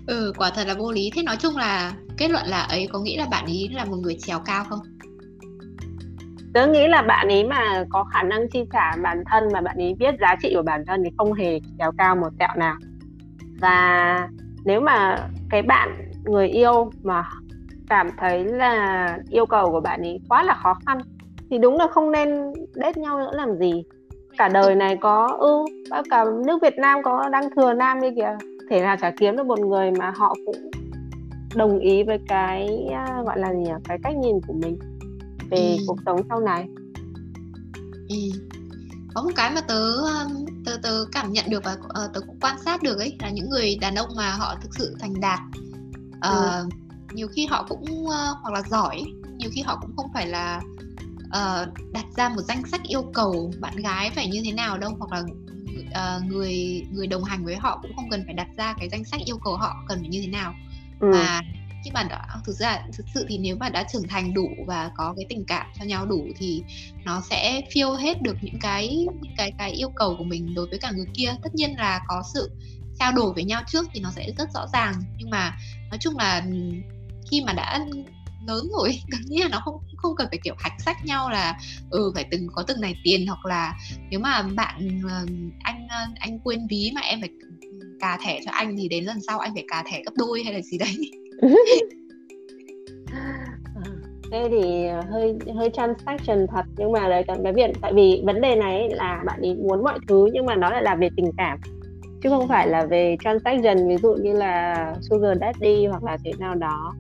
Ừ 0.08 0.32
quả 0.38 0.50
thật 0.50 0.66
là 0.66 0.74
vô 0.74 0.92
lý. 0.92 1.10
Thế 1.14 1.22
nói 1.22 1.36
chung 1.36 1.56
là 1.56 1.92
kết 2.16 2.30
luận 2.30 2.46
là 2.46 2.62
ấy 2.62 2.88
có 2.92 2.98
nghĩ 3.00 3.16
là 3.16 3.26
bạn 3.30 3.44
ấy 3.44 3.68
là 3.72 3.84
một 3.84 3.96
người 3.96 4.16
trèo 4.20 4.38
cao 4.38 4.64
không? 4.68 4.78
Tớ 6.54 6.66
nghĩ 6.66 6.88
là 6.88 7.02
bạn 7.02 7.28
ấy 7.28 7.44
mà 7.44 7.84
có 7.90 8.04
khả 8.04 8.22
năng 8.22 8.48
chi 8.48 8.64
trả 8.72 8.96
bản 9.02 9.22
thân 9.26 9.44
mà 9.52 9.60
bạn 9.60 9.76
ấy 9.76 9.94
biết 9.98 10.14
giá 10.20 10.34
trị 10.42 10.52
của 10.54 10.62
bản 10.62 10.84
thân 10.86 11.02
thì 11.04 11.10
không 11.18 11.32
hề 11.32 11.60
trèo 11.78 11.92
cao 11.98 12.16
một 12.16 12.28
tẹo 12.38 12.48
nào. 12.56 12.76
Và 13.60 14.28
nếu 14.64 14.80
mà 14.80 15.28
cái 15.50 15.62
bạn 15.62 16.10
người 16.28 16.48
yêu 16.48 16.90
mà 17.02 17.24
cảm 17.88 18.10
thấy 18.18 18.44
là 18.44 19.18
yêu 19.30 19.46
cầu 19.46 19.70
của 19.70 19.80
bạn 19.80 20.02
ấy 20.02 20.20
quá 20.28 20.42
là 20.42 20.58
khó 20.62 20.74
khăn 20.86 20.98
thì 21.50 21.58
đúng 21.58 21.76
là 21.76 21.86
không 21.86 22.12
nên 22.12 22.52
đết 22.74 22.96
nhau 22.96 23.18
nữa 23.18 23.30
làm 23.32 23.58
gì 23.58 23.84
cả 24.38 24.48
đời 24.48 24.74
này 24.74 24.96
có 25.00 25.36
ư 25.40 25.64
ừ, 25.90 26.02
cả 26.10 26.24
nước 26.46 26.62
Việt 26.62 26.78
Nam 26.78 27.02
có 27.02 27.28
đang 27.32 27.50
thừa 27.56 27.72
nam 27.72 28.00
đi 28.00 28.08
kìa 28.16 28.36
thể 28.70 28.80
nào 28.80 28.96
chả 29.00 29.10
kiếm 29.10 29.36
được 29.36 29.46
một 29.46 29.58
người 29.58 29.90
mà 29.90 30.12
họ 30.16 30.34
cũng 30.46 30.70
đồng 31.54 31.78
ý 31.78 32.02
với 32.02 32.18
cái 32.28 32.86
à, 32.92 33.22
gọi 33.26 33.38
là 33.38 33.52
gì 33.52 33.58
nhỉ 33.58 33.70
cái 33.84 33.98
cách 34.02 34.16
nhìn 34.16 34.40
của 34.46 34.54
mình 34.62 34.78
về 35.50 35.76
ừ. 35.78 35.84
cuộc 35.86 35.96
sống 36.06 36.20
sau 36.28 36.40
này 36.40 36.68
ừ. 38.08 38.16
có 39.14 39.22
một 39.22 39.30
cái 39.36 39.50
mà 39.54 39.60
tớ 39.60 39.92
tớ 40.66 40.72
tớ 40.82 41.04
cảm 41.12 41.32
nhận 41.32 41.44
được 41.50 41.64
và 41.64 41.72
uh, 41.72 42.14
tớ 42.14 42.20
cũng 42.20 42.36
quan 42.40 42.56
sát 42.64 42.82
được 42.82 42.98
ấy 42.98 43.16
là 43.20 43.30
những 43.30 43.50
người 43.50 43.76
đàn 43.80 43.94
ông 43.94 44.08
mà 44.16 44.30
họ 44.30 44.54
thực 44.62 44.74
sự 44.74 44.96
thành 45.00 45.20
đạt 45.20 45.38
uh, 46.18 46.72
nhiều 47.12 47.28
khi 47.28 47.46
họ 47.46 47.66
cũng 47.68 48.04
uh, 48.04 48.36
hoặc 48.42 48.52
là 48.54 48.62
giỏi 48.62 49.04
nhiều 49.38 49.50
khi 49.52 49.62
họ 49.62 49.78
cũng 49.80 49.96
không 49.96 50.10
phải 50.14 50.26
là 50.26 50.60
uh, 51.26 51.68
đặt 51.92 52.04
ra 52.16 52.28
một 52.28 52.42
danh 52.48 52.62
sách 52.66 52.82
yêu 52.82 53.02
cầu 53.14 53.52
bạn 53.60 53.76
gái 53.76 54.10
phải 54.10 54.28
như 54.28 54.42
thế 54.44 54.52
nào 54.52 54.78
đâu 54.78 54.96
hoặc 54.98 55.12
là 55.12 55.22
uh, 56.16 56.24
người 56.24 56.82
người 56.90 57.06
đồng 57.06 57.24
hành 57.24 57.44
với 57.44 57.56
họ 57.56 57.78
cũng 57.82 57.90
không 57.96 58.10
cần 58.10 58.22
phải 58.24 58.34
đặt 58.34 58.48
ra 58.56 58.74
cái 58.78 58.88
danh 58.88 59.04
sách 59.04 59.20
yêu 59.24 59.38
cầu 59.44 59.56
họ 59.56 59.84
cần 59.88 59.98
phải 60.00 60.08
như 60.08 60.20
thế 60.20 60.28
nào. 60.28 60.54
Ừ. 61.00 61.10
mà 61.12 61.40
khi 61.84 61.90
mà 61.94 62.02
đã 62.02 62.26
thực 62.44 62.56
ra 62.56 62.82
thực 62.92 63.06
sự 63.14 63.26
thì 63.28 63.38
nếu 63.38 63.56
mà 63.56 63.68
đã 63.68 63.84
trưởng 63.92 64.08
thành 64.08 64.34
đủ 64.34 64.48
và 64.66 64.90
có 64.96 65.14
cái 65.16 65.26
tình 65.28 65.44
cảm 65.46 65.66
cho 65.78 65.84
nhau 65.84 66.06
đủ 66.06 66.26
thì 66.36 66.62
nó 67.04 67.22
sẽ 67.30 67.62
phiêu 67.72 67.94
hết 67.94 68.22
được 68.22 68.36
những 68.42 68.58
cái 68.60 69.06
những 69.22 69.34
cái 69.36 69.52
cái 69.58 69.72
yêu 69.72 69.90
cầu 69.90 70.14
của 70.18 70.24
mình 70.24 70.54
đối 70.54 70.66
với 70.68 70.78
cả 70.78 70.90
người 70.90 71.06
kia. 71.14 71.34
Tất 71.42 71.54
nhiên 71.54 71.74
là 71.78 72.00
có 72.08 72.22
sự 72.34 72.50
trao 72.98 73.12
đổi 73.12 73.32
với 73.34 73.44
nhau 73.44 73.62
trước 73.66 73.86
thì 73.94 74.00
nó 74.00 74.10
sẽ 74.10 74.26
rất 74.38 74.48
rõ 74.54 74.66
ràng. 74.72 74.94
Nhưng 75.16 75.30
mà 75.30 75.56
nói 75.90 75.98
chung 76.00 76.16
là 76.18 76.42
ừ, 76.46 76.52
khi 77.30 77.42
mà 77.46 77.52
đã 77.52 77.80
lớn 78.46 78.68
rồi, 78.78 79.00
có 79.12 79.18
nghĩa 79.26 79.42
là 79.42 79.48
nó 79.48 79.60
không 79.64 79.74
không 79.96 80.16
cần 80.16 80.26
phải, 80.30 80.38
kiểu, 80.44 80.54
hạch 80.58 80.80
sách 80.80 81.04
nhau 81.04 81.30
là 81.30 81.58
ừ 81.90 82.12
phải 82.14 82.24
từng, 82.30 82.46
có 82.52 82.62
từng 82.62 82.80
này 82.80 82.94
tiền 83.04 83.26
hoặc 83.26 83.46
là 83.46 83.74
nếu 84.10 84.20
mà 84.20 84.42
bạn 84.42 85.00
ờ, 85.08 85.26
anh 85.58 85.86
ờ, 85.88 85.98
anh 86.18 86.38
quên 86.44 86.66
ví 86.70 86.90
mà 86.94 87.00
em 87.00 87.20
phải 87.20 87.30
ừ, 87.62 87.96
cà 88.00 88.18
thẻ 88.24 88.40
cho 88.44 88.50
anh 88.50 88.76
thì 88.76 88.88
đến 88.88 89.04
lần 89.04 89.20
sau 89.26 89.38
anh 89.38 89.54
phải 89.54 89.64
cà 89.68 89.82
thẻ 89.86 90.02
gấp 90.04 90.12
đôi 90.16 90.42
hay 90.44 90.54
là 90.54 90.60
gì 90.60 90.78
đấy. 90.78 90.96
Thế 94.32 94.48
thì 94.50 94.86
hơi 95.10 95.34
hơi 95.56 95.70
transaction 95.70 96.46
thật, 96.46 96.64
nhưng 96.76 96.92
mà 96.92 97.08
đấy 97.08 97.24
cái 97.44 97.52
việc 97.52 97.70
tại 97.82 97.92
vì 97.92 98.22
vấn 98.24 98.40
đề 98.40 98.56
này 98.56 98.88
là 98.90 99.22
bạn 99.26 99.40
ấy 99.40 99.54
muốn 99.54 99.84
mọi 99.84 99.98
thứ 100.08 100.28
nhưng 100.32 100.46
mà 100.46 100.56
nó 100.56 100.70
lại 100.70 100.82
là 100.82 100.94
về 100.94 101.08
tình 101.16 101.30
cảm 101.36 101.58
chứ 102.22 102.28
không 102.28 102.48
phải 102.48 102.68
là 102.68 102.86
về 102.86 103.16
transaction 103.24 103.88
ví 103.88 103.96
dụ 103.96 104.14
như 104.14 104.32
là 104.32 104.94
sugar 105.00 105.38
daddy 105.40 105.86
hoặc 105.86 106.04
là 106.04 106.16
thế 106.24 106.32
nào 106.38 106.54
đó. 106.54 106.94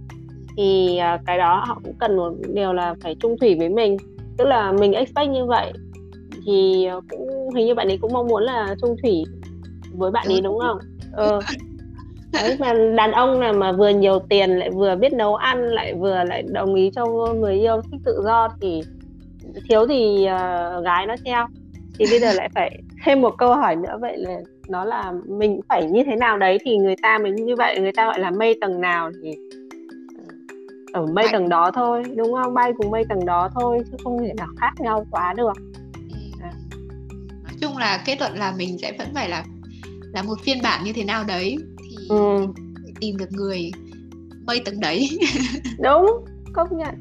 Thì 0.56 0.96
à, 0.96 1.18
cái 1.26 1.38
đó 1.38 1.64
họ 1.66 1.80
cũng 1.84 1.94
cần 1.98 2.16
một 2.16 2.32
điều 2.54 2.72
là 2.72 2.94
phải 3.02 3.16
trung 3.20 3.36
thủy 3.40 3.54
với 3.58 3.68
mình. 3.68 3.96
Tức 4.38 4.44
là 4.44 4.72
mình 4.72 4.92
expect 4.92 5.30
như 5.30 5.46
vậy 5.46 5.72
thì 6.46 6.88
cũng 7.10 7.50
hình 7.54 7.66
như 7.66 7.74
bạn 7.74 7.88
ấy 7.88 7.98
cũng 8.00 8.12
mong 8.12 8.26
muốn 8.26 8.42
là 8.42 8.74
trung 8.82 8.96
thủy 9.02 9.24
với 9.92 10.10
bạn 10.10 10.26
ấy 10.28 10.40
đúng 10.40 10.58
không? 10.58 10.78
Ờ. 11.12 11.40
đấy 12.32 12.56
mà 12.60 12.72
đàn 12.96 13.12
ông 13.12 13.40
là 13.40 13.52
mà 13.52 13.72
vừa 13.72 13.88
nhiều 13.88 14.18
tiền 14.28 14.50
lại 14.50 14.70
vừa 14.70 14.96
biết 14.96 15.12
nấu 15.12 15.34
ăn 15.34 15.62
lại 15.62 15.94
vừa 15.94 16.24
lại 16.24 16.42
đồng 16.42 16.74
ý 16.74 16.90
cho 16.94 17.06
người 17.34 17.54
yêu 17.54 17.80
thích 17.82 18.00
tự 18.04 18.20
do 18.24 18.48
thì 18.60 18.80
thiếu 19.68 19.86
thì 19.86 20.26
uh, 20.26 20.84
gái 20.84 21.06
nó 21.06 21.14
theo. 21.24 21.46
Thì 21.98 22.04
bây 22.10 22.20
giờ 22.20 22.32
lại 22.32 22.48
phải 22.54 22.82
thêm 23.04 23.20
một 23.20 23.34
câu 23.38 23.54
hỏi 23.54 23.76
nữa 23.76 23.98
vậy 24.00 24.16
là 24.16 24.40
nó 24.68 24.84
là 24.84 25.12
mình 25.26 25.60
phải 25.68 25.86
như 25.90 26.02
thế 26.06 26.16
nào 26.16 26.38
đấy 26.38 26.58
thì 26.64 26.76
người 26.76 26.96
ta 27.02 27.18
mới 27.18 27.32
như 27.32 27.56
vậy 27.56 27.80
người 27.80 27.92
ta 27.92 28.06
gọi 28.06 28.20
là 28.20 28.30
mây 28.30 28.58
tầng 28.60 28.80
nào 28.80 29.10
thì 29.22 29.30
ở 30.92 31.06
mây 31.06 31.14
bay. 31.14 31.28
tầng 31.32 31.48
đó 31.48 31.70
thôi 31.74 32.02
đúng 32.16 32.34
không 32.34 32.54
bay 32.54 32.72
cùng 32.78 32.90
mây 32.90 33.04
tầng 33.08 33.26
đó 33.26 33.50
thôi 33.54 33.78
chứ 33.90 33.96
không 34.04 34.18
thể 34.18 34.32
nào 34.36 34.48
khác 34.56 34.72
nhau 34.78 35.06
quá 35.10 35.34
được 35.36 35.52
à. 36.42 36.52
nói 37.44 37.52
chung 37.60 37.76
là 37.76 38.02
kết 38.06 38.20
luận 38.20 38.32
là 38.34 38.54
mình 38.56 38.78
sẽ 38.78 38.92
vẫn 38.98 39.08
phải 39.14 39.28
là 39.28 39.44
là 40.14 40.22
một 40.22 40.40
phiên 40.42 40.58
bản 40.62 40.84
như 40.84 40.92
thế 40.92 41.04
nào 41.04 41.24
đấy 41.24 41.56
thì 41.78 41.96
ừ. 42.08 42.46
tìm 43.00 43.16
được 43.16 43.32
người 43.32 43.70
mây 44.46 44.60
tầng 44.64 44.80
đấy 44.80 45.08
đúng 45.78 46.24
công 46.52 46.78
nhận 46.78 46.94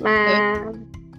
mà 0.00 0.56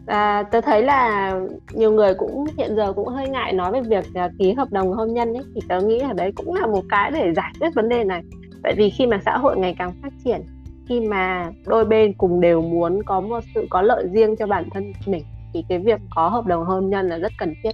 à, 0.08 0.44
tôi 0.52 0.62
thấy 0.62 0.84
là 0.84 1.34
nhiều 1.74 1.92
người 1.92 2.14
cũng 2.14 2.46
hiện 2.58 2.76
giờ 2.76 2.94
cũng 2.94 3.08
hơi 3.08 3.30
ngại 3.30 3.54
nói 3.54 3.72
về 3.72 3.82
việc 3.82 4.06
uh, 4.26 4.32
ký 4.40 4.54
hợp 4.54 4.72
đồng 4.72 4.94
hôn 4.94 5.14
nhân 5.14 5.34
ấy. 5.34 5.44
Thì 5.56 5.62
tớ 5.70 5.82
nghĩ 5.82 6.00
là 6.00 6.14
đấy 6.14 6.32
cũng 6.36 6.54
là 6.54 6.68
một 6.68 6.84
cái 6.90 7.12
để 7.12 7.34
giải 7.34 7.54
quyết 7.60 7.70
vấn 7.76 7.90
đề 7.90 8.04
này. 8.04 8.22
Tại 8.64 8.74
vì 8.78 8.90
khi 8.90 9.08
mà 9.08 9.20
xã 9.26 9.38
hội 9.38 9.58
ngày 9.58 9.76
càng 9.80 9.92
phát 10.02 10.14
triển 10.26 10.42
khi 10.90 11.00
mà 11.00 11.50
đôi 11.66 11.86
bên 11.86 12.14
cùng 12.14 12.42
đều 12.42 12.62
muốn 12.62 13.04
có 13.04 13.22
một 13.22 13.40
sự 13.56 13.68
có 13.70 13.82
lợi 13.82 14.08
riêng 14.14 14.36
cho 14.36 14.48
bản 14.48 14.70
thân 14.74 14.94
mình 15.06 15.24
thì 15.54 15.64
cái 15.70 15.80
việc 15.80 16.00
có 16.16 16.30
hợp 16.30 16.46
đồng 16.46 16.66
hôn 16.66 16.90
nhân 16.90 17.10
là 17.10 17.18
rất 17.18 17.32
cần 17.38 17.54
thiết. 17.64 17.72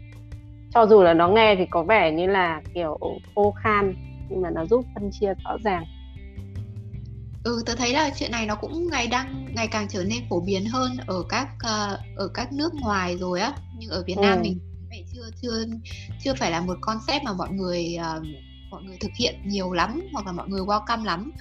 Cho 0.74 0.86
dù 0.86 1.04
là 1.04 1.14
nó 1.14 1.28
nghe 1.28 1.56
thì 1.56 1.66
có 1.66 1.84
vẻ 1.84 2.12
như 2.12 2.28
là 2.28 2.62
kiểu 2.74 2.98
khô 3.36 3.52
khan 3.52 3.94
nhưng 4.30 4.42
mà 4.42 4.50
nó 4.50 4.66
giúp 4.66 4.86
phân 4.96 5.10
chia 5.12 5.34
rõ 5.46 5.58
ràng 5.64 5.84
ừ 7.44 7.64
tớ 7.66 7.76
thấy 7.76 7.94
là 7.94 8.10
chuyện 8.20 8.32
này 8.32 8.46
nó 8.46 8.56
cũng 8.56 8.90
ngày 8.90 9.08
đang 9.08 9.46
ngày 9.56 9.68
càng 9.68 9.88
trở 9.90 10.04
nên 10.04 10.30
phổ 10.30 10.40
biến 10.40 10.66
hơn 10.66 10.98
ở 11.08 11.24
các 11.30 11.48
uh, 11.56 12.00
ở 12.16 12.28
các 12.34 12.54
nước 12.54 12.74
ngoài 12.74 13.18
rồi 13.18 13.42
á 13.42 13.54
nhưng 13.78 13.90
ở 13.90 14.04
Việt 14.08 14.18
Nam 14.18 14.38
ừ. 14.38 14.42
mình 14.42 14.60
phải 14.90 15.06
chưa 15.14 15.30
chưa 15.42 15.66
chưa 16.24 16.34
phải 16.34 16.52
là 16.52 16.62
một 16.62 16.78
concept 16.82 17.24
mà 17.24 17.34
mọi 17.34 17.50
người 17.50 17.98
uh, 18.18 18.24
mọi 18.72 18.84
người 18.84 18.98
thực 19.00 19.12
hiện 19.16 19.36
nhiều 19.46 19.72
lắm 19.72 20.02
hoặc 20.14 20.26
là 20.26 20.32
mọi 20.32 20.48
người 20.48 20.62
welcome 20.62 21.04
lắm 21.04 21.32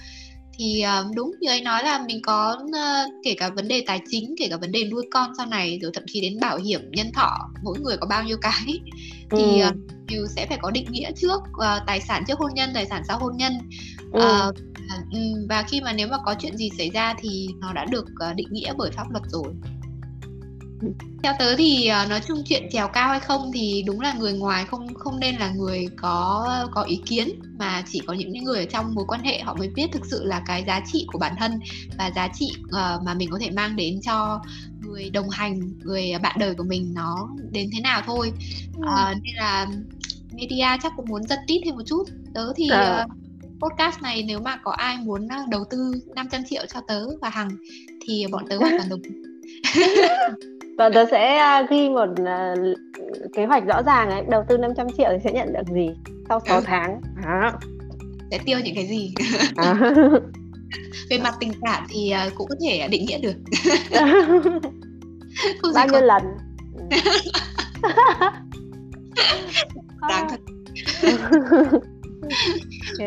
thì 0.59 0.83
uh, 0.99 1.15
đúng 1.15 1.31
như 1.39 1.49
anh 1.49 1.63
nói 1.63 1.83
là 1.83 2.05
mình 2.07 2.21
có 2.21 2.57
uh, 2.63 3.13
kể 3.23 3.35
cả 3.37 3.49
vấn 3.49 3.67
đề 3.67 3.83
tài 3.87 4.01
chính 4.09 4.35
kể 4.37 4.47
cả 4.49 4.57
vấn 4.57 4.71
đề 4.71 4.85
nuôi 4.91 5.05
con 5.11 5.31
sau 5.37 5.45
này 5.45 5.79
rồi 5.81 5.91
thậm 5.93 6.03
chí 6.07 6.21
đến 6.21 6.39
bảo 6.41 6.57
hiểm 6.57 6.81
nhân 6.91 7.11
thọ 7.13 7.49
mỗi 7.63 7.79
người 7.79 7.97
có 7.97 8.07
bao 8.07 8.23
nhiêu 8.23 8.37
cái. 8.41 8.79
Thì 9.31 9.63
uh, 9.67 9.75
đều 10.07 10.27
sẽ 10.27 10.45
phải 10.49 10.57
có 10.61 10.71
định 10.71 10.91
nghĩa 10.91 11.11
trước 11.15 11.41
tài 11.87 12.01
sản 12.01 12.23
trước 12.27 12.39
hôn 12.39 12.51
nhân 12.53 12.69
tài 12.73 12.85
sản 12.85 13.03
sau 13.07 13.19
hôn 13.19 13.37
nhân. 13.37 13.53
Ừ. 14.13 15.45
và 15.49 15.63
khi 15.67 15.81
mà 15.81 15.93
nếu 15.93 16.07
mà 16.07 16.17
có 16.25 16.35
chuyện 16.39 16.57
gì 16.57 16.69
xảy 16.77 16.89
ra 16.89 17.13
thì 17.19 17.49
nó 17.59 17.73
đã 17.73 17.85
được 17.85 18.05
định 18.35 18.47
nghĩa 18.51 18.73
bởi 18.77 18.91
pháp 18.91 19.11
luật 19.11 19.23
rồi 19.27 19.53
theo 21.23 21.33
tớ 21.39 21.55
thì 21.55 21.89
uh, 22.03 22.09
nói 22.09 22.21
chung 22.27 22.43
chuyện 22.45 22.69
trèo 22.71 22.87
cao 22.87 23.09
hay 23.09 23.19
không 23.19 23.51
thì 23.53 23.83
đúng 23.87 24.01
là 24.01 24.13
người 24.13 24.33
ngoài 24.33 24.65
không 24.65 24.93
không 24.93 25.19
nên 25.19 25.35
là 25.35 25.51
người 25.51 25.87
có 25.97 26.47
có 26.71 26.81
ý 26.83 27.01
kiến 27.05 27.29
mà 27.57 27.83
chỉ 27.91 28.01
có 28.07 28.13
những 28.13 28.43
người 28.43 28.59
ở 28.59 28.65
trong 28.65 28.95
mối 28.95 29.05
quan 29.07 29.21
hệ 29.23 29.39
họ 29.39 29.53
mới 29.53 29.67
biết 29.67 29.87
thực 29.91 30.05
sự 30.05 30.23
là 30.23 30.41
cái 30.45 30.63
giá 30.67 30.81
trị 30.91 31.05
của 31.11 31.19
bản 31.19 31.35
thân 31.39 31.59
và 31.97 32.11
giá 32.15 32.27
trị 32.33 32.51
uh, 32.63 33.03
mà 33.03 33.13
mình 33.13 33.29
có 33.31 33.39
thể 33.39 33.49
mang 33.49 33.75
đến 33.75 34.01
cho 34.01 34.41
người 34.81 35.09
đồng 35.09 35.29
hành 35.29 35.79
người 35.79 36.11
bạn 36.21 36.35
đời 36.39 36.55
của 36.55 36.63
mình 36.63 36.93
nó 36.93 37.29
đến 37.51 37.69
thế 37.73 37.79
nào 37.81 38.01
thôi. 38.05 38.31
Uh, 38.77 39.17
nên 39.23 39.35
là 39.35 39.67
media 40.33 40.67
chắc 40.83 40.93
cũng 40.95 41.05
muốn 41.09 41.23
giật 41.23 41.39
tít 41.47 41.61
thêm 41.65 41.75
một 41.75 41.83
chút. 41.85 42.03
Tớ 42.33 42.53
thì 42.55 42.69
uh, 42.71 43.11
podcast 43.61 44.01
này 44.01 44.23
nếu 44.27 44.39
mà 44.39 44.57
có 44.63 44.71
ai 44.71 44.97
muốn 44.97 45.27
đầu 45.49 45.63
tư 45.69 45.91
500 46.15 46.41
triệu 46.49 46.65
cho 46.73 46.81
tớ 46.87 47.05
và 47.21 47.29
hằng 47.29 47.49
thì 48.07 48.25
bọn 48.31 48.45
tớ 48.49 48.57
hoàn 48.57 48.77
toàn 48.77 48.89
đồng 48.89 49.01
và 50.79 50.89
tớ 50.89 51.05
sẽ 51.11 51.37
à, 51.37 51.67
ghi 51.69 51.89
một 51.89 52.09
uh, 52.21 52.77
kế 53.33 53.45
hoạch 53.45 53.65
rõ 53.65 53.83
ràng 53.83 54.09
ấy. 54.09 54.23
Đầu 54.29 54.43
tư 54.47 54.57
500 54.57 54.87
triệu 54.97 55.09
thì 55.11 55.17
sẽ 55.23 55.31
nhận 55.31 55.53
được 55.53 55.73
gì 55.73 55.89
sau 56.29 56.39
6 56.47 56.57
ừ. 56.57 56.63
tháng? 56.65 57.01
À. 57.25 57.53
sẽ 58.31 58.39
tiêu 58.45 58.59
những 58.63 58.75
cái 58.75 58.87
gì? 58.87 59.13
À. 59.55 59.73
về 61.09 61.17
mặt 61.17 61.33
tình 61.39 61.51
cảm 61.61 61.83
thì 61.89 62.13
uh, 62.27 62.33
cũng 62.35 62.47
có 62.49 62.55
thể 62.61 62.87
định 62.87 63.05
nghĩa 63.05 63.19
được. 63.19 63.35
Không 65.61 65.73
bao 65.75 65.87
nhiêu 65.87 66.01
lần? 66.01 66.23
Đáng 70.09 70.27
thật 70.29 70.39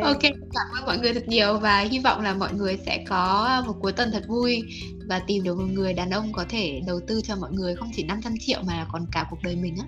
ok 0.01 0.23
cảm 0.23 0.67
ơn 0.77 0.87
mọi 0.87 0.99
người 0.99 1.15
thật 1.15 1.29
nhiều 1.29 1.59
và 1.59 1.81
hy 1.81 1.99
vọng 1.99 2.21
là 2.21 2.35
mọi 2.35 2.55
người 2.55 2.79
sẽ 2.87 3.05
có 3.09 3.63
một 3.67 3.75
cuối 3.81 3.93
tuần 3.93 4.11
thật 4.13 4.25
vui 4.29 4.63
và 5.09 5.19
tìm 5.27 5.45
được 5.45 5.59
một 5.59 5.67
người 5.73 5.95
đàn 5.95 6.11
ông 6.11 6.33
có 6.33 6.45
thể 6.49 6.81
đầu 6.87 7.01
tư 7.07 7.21
cho 7.25 7.37
mọi 7.37 7.51
người 7.53 7.77
không 7.77 7.91
chỉ 7.97 8.05
500 8.05 8.35
triệu 8.41 8.61
mà 8.67 8.87
còn 8.93 9.07
cả 9.13 9.27
cuộc 9.31 9.43
đời 9.43 9.57
mình 9.57 9.77
á. 9.79 9.87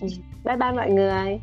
Ừ. 0.00 0.06
bye 0.44 0.56
bye 0.56 0.72
mọi 0.72 0.90
người 0.90 1.40